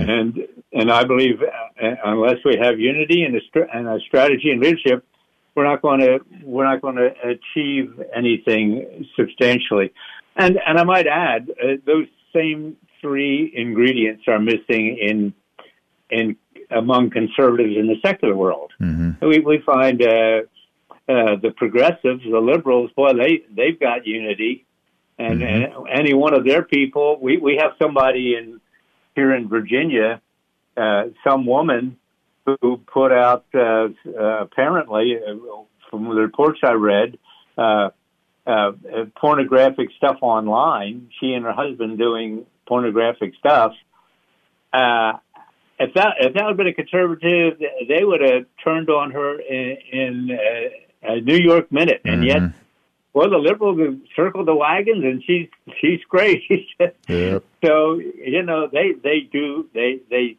And 0.00 0.48
and 0.72 0.90
I 0.90 1.04
believe 1.04 1.40
uh, 1.42 1.86
unless 2.04 2.36
we 2.44 2.56
have 2.60 2.78
unity 2.78 3.24
and 3.24 3.34
a, 3.36 3.40
str- 3.48 3.70
and 3.72 3.88
a 3.88 3.98
strategy 4.06 4.50
and 4.50 4.60
leadership, 4.60 5.04
we're 5.54 5.64
not 5.64 5.82
going 5.82 6.00
to 6.00 6.18
we're 6.42 6.64
not 6.64 6.82
going 6.82 6.96
to 6.96 7.10
achieve 7.22 8.00
anything 8.14 9.06
substantially. 9.16 9.92
And 10.36 10.58
and 10.66 10.78
I 10.78 10.84
might 10.84 11.06
add 11.06 11.50
uh, 11.50 11.76
those 11.86 12.06
same 12.34 12.76
three 13.04 13.52
ingredients 13.54 14.24
are 14.26 14.40
missing 14.40 14.96
in 14.98 15.34
in 16.10 16.36
among 16.70 17.10
conservatives 17.10 17.76
in 17.76 17.86
the 17.86 17.96
secular 18.02 18.34
world. 18.34 18.72
We 19.20 19.40
we 19.40 19.58
find 19.58 20.00
uh, 20.02 20.06
uh, 20.06 21.36
the 21.36 21.52
progressives, 21.54 22.22
the 22.24 22.40
liberals, 22.40 22.90
boy, 22.96 23.12
they 23.12 23.42
they've 23.54 23.78
got 23.78 24.06
unity, 24.06 24.64
and, 25.18 25.42
and 25.42 25.72
any 25.92 26.14
one 26.14 26.32
of 26.32 26.46
their 26.46 26.62
people. 26.62 27.18
We 27.20 27.36
we 27.36 27.58
have 27.60 27.72
somebody 27.80 28.36
in 28.36 28.60
here 29.14 29.34
in 29.34 29.48
Virginia, 29.48 30.22
uh, 30.76 31.04
some 31.22 31.44
woman 31.44 31.98
who 32.46 32.78
put 32.78 33.12
out 33.12 33.44
uh, 33.54 33.60
uh, 33.60 34.42
apparently 34.46 35.16
uh, 35.16 35.34
from 35.90 36.04
the 36.08 36.22
reports 36.28 36.60
I 36.64 36.72
read. 36.72 37.18
Uh, 37.56 37.90
uh, 38.46 38.72
pornographic 39.18 39.88
stuff 39.96 40.18
online. 40.20 41.08
She 41.18 41.32
and 41.32 41.46
her 41.46 41.52
husband 41.52 41.96
doing 41.96 42.44
pornographic 42.66 43.34
stuff. 43.38 43.72
Uh, 44.72 45.14
if 45.78 45.94
that 45.94 46.14
if 46.20 46.34
that 46.34 46.44
had 46.46 46.56
been 46.56 46.68
a 46.68 46.74
conservative, 46.74 47.58
they 47.88 48.04
would 48.04 48.20
have 48.20 48.46
turned 48.62 48.90
on 48.90 49.10
her 49.10 49.40
in, 49.40 49.76
in 49.92 50.30
uh, 50.30 51.12
a 51.14 51.20
New 51.20 51.36
York 51.36 51.70
minute, 51.72 52.00
and 52.04 52.24
yet, 52.24 52.42
well, 53.12 53.28
the 53.28 53.38
liberals 53.38 53.78
have 53.80 53.98
circled 54.14 54.46
the 54.46 54.54
wagons, 54.54 55.04
and 55.04 55.22
she's 55.24 55.48
she's 55.80 56.00
great. 56.08 56.42
Yep. 57.08 57.44
So 57.64 57.98
you 57.98 58.42
know 58.42 58.68
they 58.72 58.92
they 58.92 59.20
do 59.20 59.68
they 59.74 60.00
they 60.10 60.36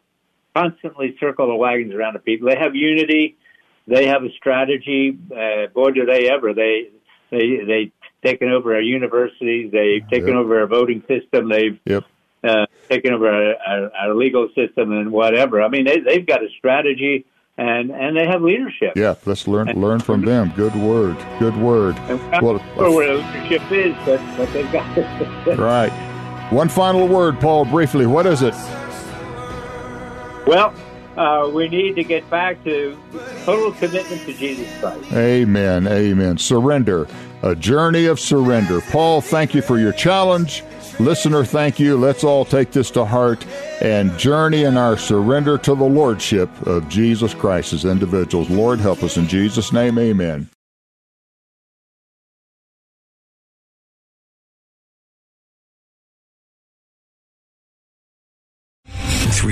constantly 0.56 1.16
circle 1.20 1.48
the 1.48 1.56
wagons 1.56 1.94
around 1.94 2.14
the 2.14 2.20
people. 2.20 2.50
They 2.50 2.58
have 2.58 2.76
unity. 2.76 3.36
They 3.88 4.08
have 4.08 4.24
a 4.24 4.32
strategy. 4.32 5.18
Uh, 5.32 5.68
boy, 5.74 5.92
do 5.92 6.06
they 6.06 6.30
ever! 6.30 6.54
They 6.54 6.90
they 7.30 7.58
they 7.68 7.92
taken 8.24 8.50
over 8.50 8.74
our 8.74 8.82
universities. 8.82 9.72
They've 9.72 10.08
taken 10.10 10.30
Yep. 10.30 10.38
over 10.38 10.60
our 10.62 10.68
voting 10.68 11.04
system. 11.08 11.50
They've 11.50 11.80
Yep. 11.86 12.04
Uh, 12.46 12.66
taking 12.90 13.12
over 13.12 13.30
our, 13.30 13.56
our, 13.68 13.92
our 13.96 14.16
legal 14.16 14.48
system 14.56 14.92
and 14.92 15.12
whatever. 15.12 15.62
I 15.62 15.70
mean, 15.70 15.86
they, 15.86 16.00
they've 16.00 16.26
got 16.26 16.44
a 16.44 16.50
strategy 16.58 17.26
and 17.58 17.90
and 17.92 18.18
they 18.18 18.28
have 18.28 18.42
leadership. 18.42 18.94
Yeah, 18.96 19.16
let's 19.26 19.48
learn 19.48 19.68
learn 19.80 20.00
from 20.00 20.22
them. 20.22 20.52
Good 20.56 20.76
word. 20.76 21.18
Good 21.40 21.56
word. 21.56 21.96
And 22.10 22.20
Well, 22.42 22.60
sure 22.76 22.92
where 22.92 23.16
leadership 23.16 23.72
is, 23.72 23.96
but, 24.06 24.20
but 24.38 24.52
they've 24.52 24.72
got 24.72 24.98
it. 24.98 25.58
right. 25.58 25.92
One 26.52 26.70
final 26.70 27.08
word, 27.08 27.40
Paul, 27.40 27.66
briefly. 27.66 28.06
What 28.06 28.26
is 28.26 28.42
it? 28.42 28.54
well, 30.46 30.74
uh, 31.18 31.50
we 31.52 31.68
need 31.70 31.96
to 31.96 32.04
get 32.04 32.30
back 32.30 32.62
to 32.66 32.98
total 33.46 33.72
commitment 33.72 34.22
to 34.24 34.34
Jesus 34.34 34.68
Christ. 34.80 35.12
Amen. 35.14 35.88
Amen. 35.88 36.38
Surrender. 36.38 37.08
A 37.42 37.56
journey 37.56 38.06
of 38.06 38.20
surrender. 38.20 38.82
Paul, 38.82 39.22
thank 39.22 39.56
you 39.56 39.62
for 39.62 39.80
your 39.80 39.94
challenge. 39.94 40.64
Listener, 41.00 41.44
thank 41.44 41.80
you. 41.80 41.98
Let's 41.98 42.24
all 42.24 42.46
take 42.46 42.72
this 42.72 42.90
to 42.92 43.04
heart 43.04 43.46
and 43.82 44.18
journey 44.18 44.64
in 44.64 44.78
our 44.78 44.98
surrender 44.98 45.58
to 45.58 45.76
the 45.76 45.84
Lordship 45.84 46.50
of 46.66 46.88
Jesus 46.88 47.34
Christ 47.34 47.74
as 47.74 47.84
individuals. 47.84 48.50
Lord, 48.50 48.80
help 48.80 49.04
us 49.04 49.18
in 49.18 49.28
Jesus' 49.28 49.74
name. 49.74 50.00
Amen. 50.00 50.50